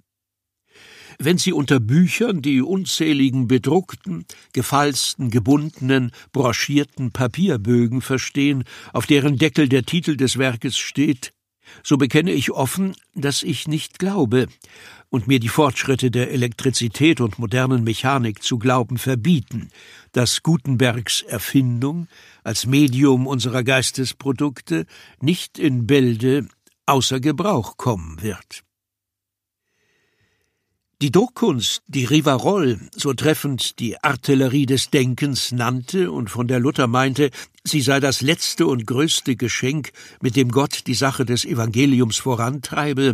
Wenn 1.19 1.39
Sie 1.39 1.51
unter 1.51 1.79
Büchern 1.79 2.43
die 2.43 2.61
unzähligen 2.61 3.47
bedruckten, 3.47 4.25
gefalzten, 4.53 5.31
gebundenen, 5.31 6.11
broschierten 6.31 7.11
Papierbögen 7.11 8.01
verstehen, 8.01 8.65
auf 8.93 9.07
deren 9.07 9.37
Deckel 9.37 9.67
der 9.67 9.83
Titel 9.83 10.15
des 10.15 10.37
Werkes 10.37 10.77
steht, 10.77 11.33
so 11.83 11.97
bekenne 11.97 12.31
ich 12.31 12.51
offen, 12.51 12.95
dass 13.15 13.41
ich 13.41 13.67
nicht 13.67 13.97
glaube 13.97 14.47
und 15.09 15.27
mir 15.27 15.39
die 15.39 15.47
Fortschritte 15.49 16.11
der 16.11 16.31
Elektrizität 16.31 17.21
und 17.21 17.39
modernen 17.39 17.83
Mechanik 17.83 18.43
zu 18.43 18.57
glauben 18.57 18.97
verbieten, 18.97 19.69
dass 20.11 20.43
Gutenbergs 20.43 21.21
Erfindung 21.21 22.07
als 22.43 22.65
Medium 22.65 23.27
unserer 23.27 23.63
Geistesprodukte 23.63 24.85
nicht 25.21 25.59
in 25.59 25.87
Bälde 25.87 26.47
außer 26.85 27.19
Gebrauch 27.19 27.77
kommen 27.77 28.21
wird. 28.21 28.63
Die 30.99 31.11
Druckkunst, 31.11 31.83
die 31.85 32.05
Rivarol, 32.05 32.79
so 32.95 33.13
treffend 33.13 33.77
die 33.77 34.03
Artillerie 34.03 34.65
des 34.65 34.89
Denkens 34.89 35.51
nannte 35.51 36.11
und 36.11 36.31
von 36.31 36.47
der 36.47 36.59
Luther 36.59 36.87
meinte, 36.87 37.29
sie 37.63 37.81
sei 37.81 37.99
das 37.99 38.21
letzte 38.21 38.65
und 38.65 38.87
größte 38.87 39.35
Geschenk, 39.35 39.91
mit 40.21 40.35
dem 40.35 40.49
Gott 40.49 40.87
die 40.87 40.95
Sache 40.95 41.23
des 41.23 41.45
Evangeliums 41.45 42.17
vorantreibe, 42.17 43.13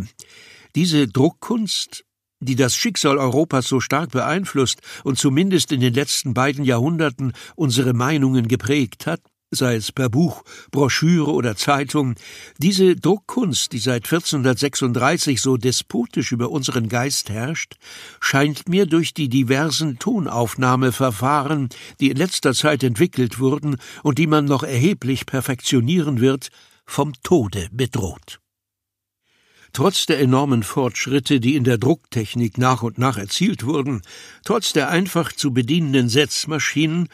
diese 0.74 1.06
Druckkunst, 1.08 2.04
die 2.40 2.56
das 2.56 2.74
Schicksal 2.76 3.18
Europas 3.18 3.68
so 3.68 3.80
stark 3.80 4.10
beeinflusst 4.10 4.80
und 5.02 5.18
zumindest 5.18 5.72
in 5.72 5.80
den 5.80 5.94
letzten 5.94 6.34
beiden 6.34 6.64
Jahrhunderten 6.64 7.32
unsere 7.56 7.94
Meinungen 7.94 8.48
geprägt 8.48 9.06
hat, 9.06 9.20
sei 9.50 9.76
es 9.76 9.92
per 9.92 10.08
Buch, 10.08 10.42
Broschüre 10.70 11.32
oder 11.32 11.56
Zeitung, 11.56 12.14
diese 12.58 12.96
Druckkunst, 12.96 13.72
die 13.72 13.78
seit 13.78 14.04
1436 14.04 15.40
so 15.40 15.56
despotisch 15.56 16.32
über 16.32 16.50
unseren 16.50 16.88
Geist 16.88 17.30
herrscht, 17.30 17.76
scheint 18.20 18.68
mir 18.68 18.86
durch 18.86 19.14
die 19.14 19.28
diversen 19.28 19.98
Tonaufnahmeverfahren, 19.98 21.68
die 22.00 22.10
in 22.10 22.16
letzter 22.16 22.52
Zeit 22.52 22.82
entwickelt 22.82 23.38
wurden 23.38 23.76
und 24.02 24.18
die 24.18 24.26
man 24.26 24.44
noch 24.44 24.62
erheblich 24.62 25.26
perfektionieren 25.26 26.20
wird, 26.20 26.48
vom 26.86 27.14
Tode 27.22 27.68
bedroht. 27.72 28.40
Trotz 29.74 30.06
der 30.06 30.20
enormen 30.20 30.62
Fortschritte, 30.62 31.40
die 31.40 31.56
in 31.56 31.64
der 31.64 31.78
Drucktechnik 31.78 32.58
nach 32.58 32.84
und 32.84 32.96
nach 32.96 33.16
erzielt 33.18 33.66
wurden, 33.66 34.02
trotz 34.44 34.72
der 34.72 34.88
einfach 34.88 35.32
zu 35.32 35.52
bedienenden 35.52 36.08
Setzmaschinen, 36.08 37.08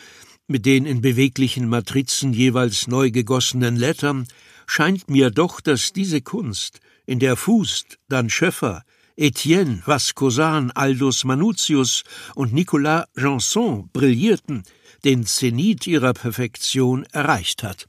mit 0.47 0.67
den 0.67 0.85
in 0.85 1.01
beweglichen 1.01 1.71
Matrizen 1.71 2.35
jeweils 2.35 2.87
neu 2.87 3.11
gegossenen 3.11 3.77
Lettern, 3.77 4.29
scheint 4.67 5.09
mir 5.09 5.31
doch, 5.31 5.63
dass 5.63 5.95
diese 5.95 6.21
Kunst, 6.21 6.81
in 7.07 7.19
der 7.19 7.37
Fust, 7.37 7.99
dann 8.11 8.29
Schöffer, 8.29 8.83
Etienne, 9.17 9.81
Vascosan, 9.87 10.71
Aldus 10.71 11.25
Manutius 11.25 12.05
und 12.35 12.53
Nicolas 12.53 13.07
Janson 13.17 13.89
brillierten, 13.91 14.65
den 15.03 15.25
Zenit 15.25 15.87
ihrer 15.87 16.13
Perfektion 16.13 17.05
erreicht 17.05 17.63
hat 17.63 17.89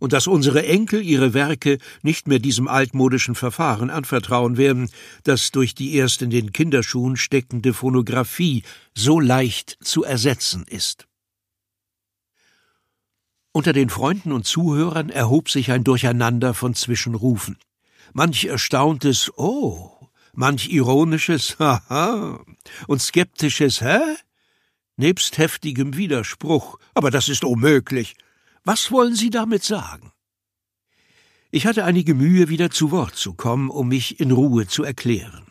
und 0.00 0.12
dass 0.12 0.26
unsere 0.26 0.66
Enkel 0.66 1.02
ihre 1.02 1.32
Werke 1.34 1.78
nicht 2.02 2.26
mehr 2.26 2.40
diesem 2.40 2.66
altmodischen 2.66 3.36
Verfahren 3.36 3.90
anvertrauen 3.90 4.56
werden, 4.56 4.90
das 5.22 5.52
durch 5.52 5.76
die 5.76 5.94
erst 5.94 6.22
in 6.22 6.30
den 6.30 6.52
Kinderschuhen 6.52 7.16
steckende 7.16 7.72
Phonographie 7.72 8.64
so 8.96 9.20
leicht 9.20 9.78
zu 9.82 10.02
ersetzen 10.02 10.64
ist. 10.68 11.06
Unter 13.52 13.72
den 13.72 13.90
Freunden 13.90 14.32
und 14.32 14.46
Zuhörern 14.46 15.10
erhob 15.10 15.50
sich 15.50 15.70
ein 15.70 15.84
Durcheinander 15.84 16.54
von 16.54 16.74
Zwischenrufen. 16.74 17.58
Manch 18.12 18.44
erstauntes 18.44 19.30
Oh, 19.36 20.08
manch 20.32 20.70
ironisches 20.72 21.56
Haha 21.58 22.44
und 22.86 23.02
skeptisches 23.02 23.80
Hä? 23.80 24.00
Nebst 24.96 25.38
heftigem 25.38 25.96
Widerspruch, 25.96 26.78
aber 26.94 27.10
das 27.10 27.28
ist 27.28 27.44
unmöglich. 27.44 28.14
Was 28.64 28.90
wollen 28.92 29.14
Sie 29.14 29.30
damit 29.30 29.64
sagen? 29.64 30.12
Ich 31.50 31.66
hatte 31.66 31.84
einige 31.84 32.14
Mühe, 32.14 32.48
wieder 32.48 32.70
zu 32.70 32.90
Wort 32.90 33.16
zu 33.16 33.34
kommen, 33.34 33.70
um 33.70 33.88
mich 33.88 34.20
in 34.20 34.30
Ruhe 34.30 34.66
zu 34.66 34.84
erklären. 34.84 35.46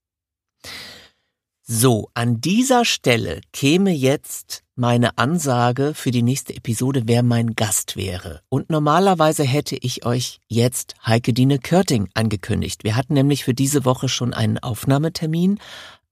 So, 1.65 2.09
an 2.13 2.41
dieser 2.41 2.83
Stelle 2.83 3.39
käme 3.53 3.91
jetzt 3.91 4.63
meine 4.75 5.17
Ansage 5.17 5.93
für 5.93 6.11
die 6.11 6.23
nächste 6.23 6.53
Episode, 6.55 7.03
wer 7.05 7.23
mein 7.23 7.55
Gast 7.55 7.95
wäre. 7.95 8.41
Und 8.49 8.69
normalerweise 8.69 9.43
hätte 9.43 9.77
ich 9.77 10.05
euch 10.05 10.41
jetzt 10.47 10.95
Heike 11.05 11.31
Dine 11.31 11.59
Körting 11.59 12.09
angekündigt. 12.15 12.83
Wir 12.83 12.97
hatten 12.97 13.13
nämlich 13.13 13.45
für 13.45 13.53
diese 13.53 13.85
Woche 13.85 14.09
schon 14.09 14.33
einen 14.33 14.57
Aufnahmetermin. 14.57 15.59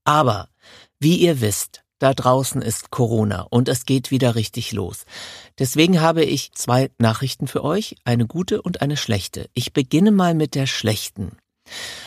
Aber, 0.06 0.48
wie 1.00 1.18
ihr 1.18 1.42
wisst, 1.42 1.81
da 2.02 2.14
draußen 2.14 2.62
ist 2.62 2.90
Corona 2.90 3.46
und 3.50 3.70
es 3.70 3.86
geht 3.86 4.10
wieder 4.10 4.36
richtig 4.36 4.72
los. 4.72 5.06
Deswegen 5.60 6.02
habe 6.02 6.24
ich 6.24 6.52
zwei 6.54 6.90
Nachrichten 6.98 7.48
für 7.48 7.64
euch, 7.64 7.96
eine 8.04 8.26
gute 8.26 8.62
und 8.62 8.82
eine 8.82 8.98
schlechte. 8.98 9.50
Ich 9.54 9.72
beginne 9.72 10.12
mal 10.12 10.34
mit 10.34 10.56
der 10.56 10.66
schlechten. 10.66 11.38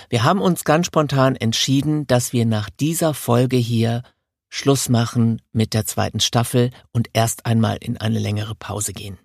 Wir 0.09 0.25
haben 0.25 0.41
uns 0.41 0.65
ganz 0.65 0.87
spontan 0.87 1.37
entschieden, 1.37 2.07
dass 2.09 2.33
wir 2.33 2.45
nach 2.45 2.71
dieser 2.71 3.15
Folge 3.15 3.57
hier 3.57 4.03
Schluss 4.49 4.89
machen 4.89 5.41
mit 5.53 5.75
der 5.75 5.87
zweiten 5.87 6.21
Staffel 6.21 6.71
und 6.93 7.11
erst 7.13 7.47
einmal 7.47 7.77
in 7.81 7.97
eine 7.97 8.19
längere 8.19 8.55
Pause 8.57 8.93
gehen. 8.93 9.19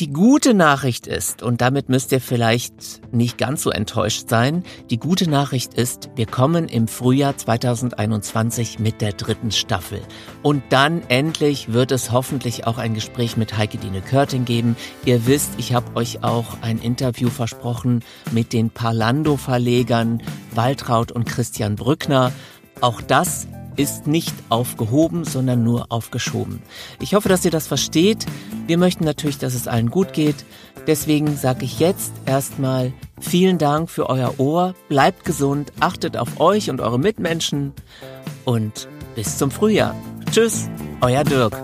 Die 0.00 0.12
gute 0.12 0.54
Nachricht 0.54 1.06
ist, 1.06 1.44
und 1.44 1.60
damit 1.60 1.88
müsst 1.88 2.10
ihr 2.10 2.20
vielleicht 2.20 2.74
nicht 3.14 3.38
ganz 3.38 3.62
so 3.62 3.70
enttäuscht 3.70 4.28
sein, 4.28 4.64
die 4.90 4.98
gute 4.98 5.30
Nachricht 5.30 5.74
ist, 5.74 6.10
wir 6.16 6.26
kommen 6.26 6.66
im 6.66 6.88
Frühjahr 6.88 7.36
2021 7.36 8.80
mit 8.80 9.00
der 9.00 9.12
dritten 9.12 9.52
Staffel. 9.52 10.00
Und 10.42 10.64
dann 10.70 11.02
endlich 11.06 11.72
wird 11.72 11.92
es 11.92 12.10
hoffentlich 12.10 12.66
auch 12.66 12.78
ein 12.78 12.94
Gespräch 12.94 13.36
mit 13.36 13.56
Heike 13.56 13.78
Dine 13.78 14.00
Körting 14.00 14.44
geben. 14.44 14.74
Ihr 15.04 15.28
wisst, 15.28 15.52
ich 15.58 15.74
habe 15.74 15.94
euch 15.94 16.24
auch 16.24 16.60
ein 16.60 16.78
Interview 16.80 17.28
versprochen 17.28 18.02
mit 18.32 18.52
den 18.52 18.70
Parlando-Verlegern 18.70 20.24
Waltraud 20.56 21.12
und 21.12 21.24
Christian 21.24 21.76
Brückner. 21.76 22.32
Auch 22.80 23.00
das 23.00 23.46
ist 23.76 24.08
nicht 24.08 24.34
aufgehoben, 24.48 25.24
sondern 25.24 25.62
nur 25.62 25.86
aufgeschoben. 25.90 26.62
Ich 27.00 27.14
hoffe, 27.14 27.28
dass 27.28 27.44
ihr 27.44 27.50
das 27.50 27.66
versteht. 27.66 28.26
Wir 28.66 28.78
möchten 28.78 29.04
natürlich, 29.04 29.38
dass 29.38 29.54
es 29.54 29.68
allen 29.68 29.90
gut 29.90 30.12
geht. 30.12 30.36
Deswegen 30.86 31.36
sage 31.36 31.64
ich 31.64 31.78
jetzt 31.78 32.12
erstmal 32.26 32.92
vielen 33.20 33.58
Dank 33.58 33.90
für 33.90 34.08
euer 34.08 34.38
Ohr. 34.38 34.74
Bleibt 34.88 35.24
gesund, 35.24 35.72
achtet 35.80 36.16
auf 36.16 36.40
euch 36.40 36.70
und 36.70 36.80
eure 36.80 36.98
Mitmenschen 36.98 37.72
und 38.44 38.88
bis 39.14 39.38
zum 39.38 39.50
Frühjahr. 39.50 39.94
Tschüss, 40.30 40.68
euer 41.00 41.24
Dirk. 41.24 41.63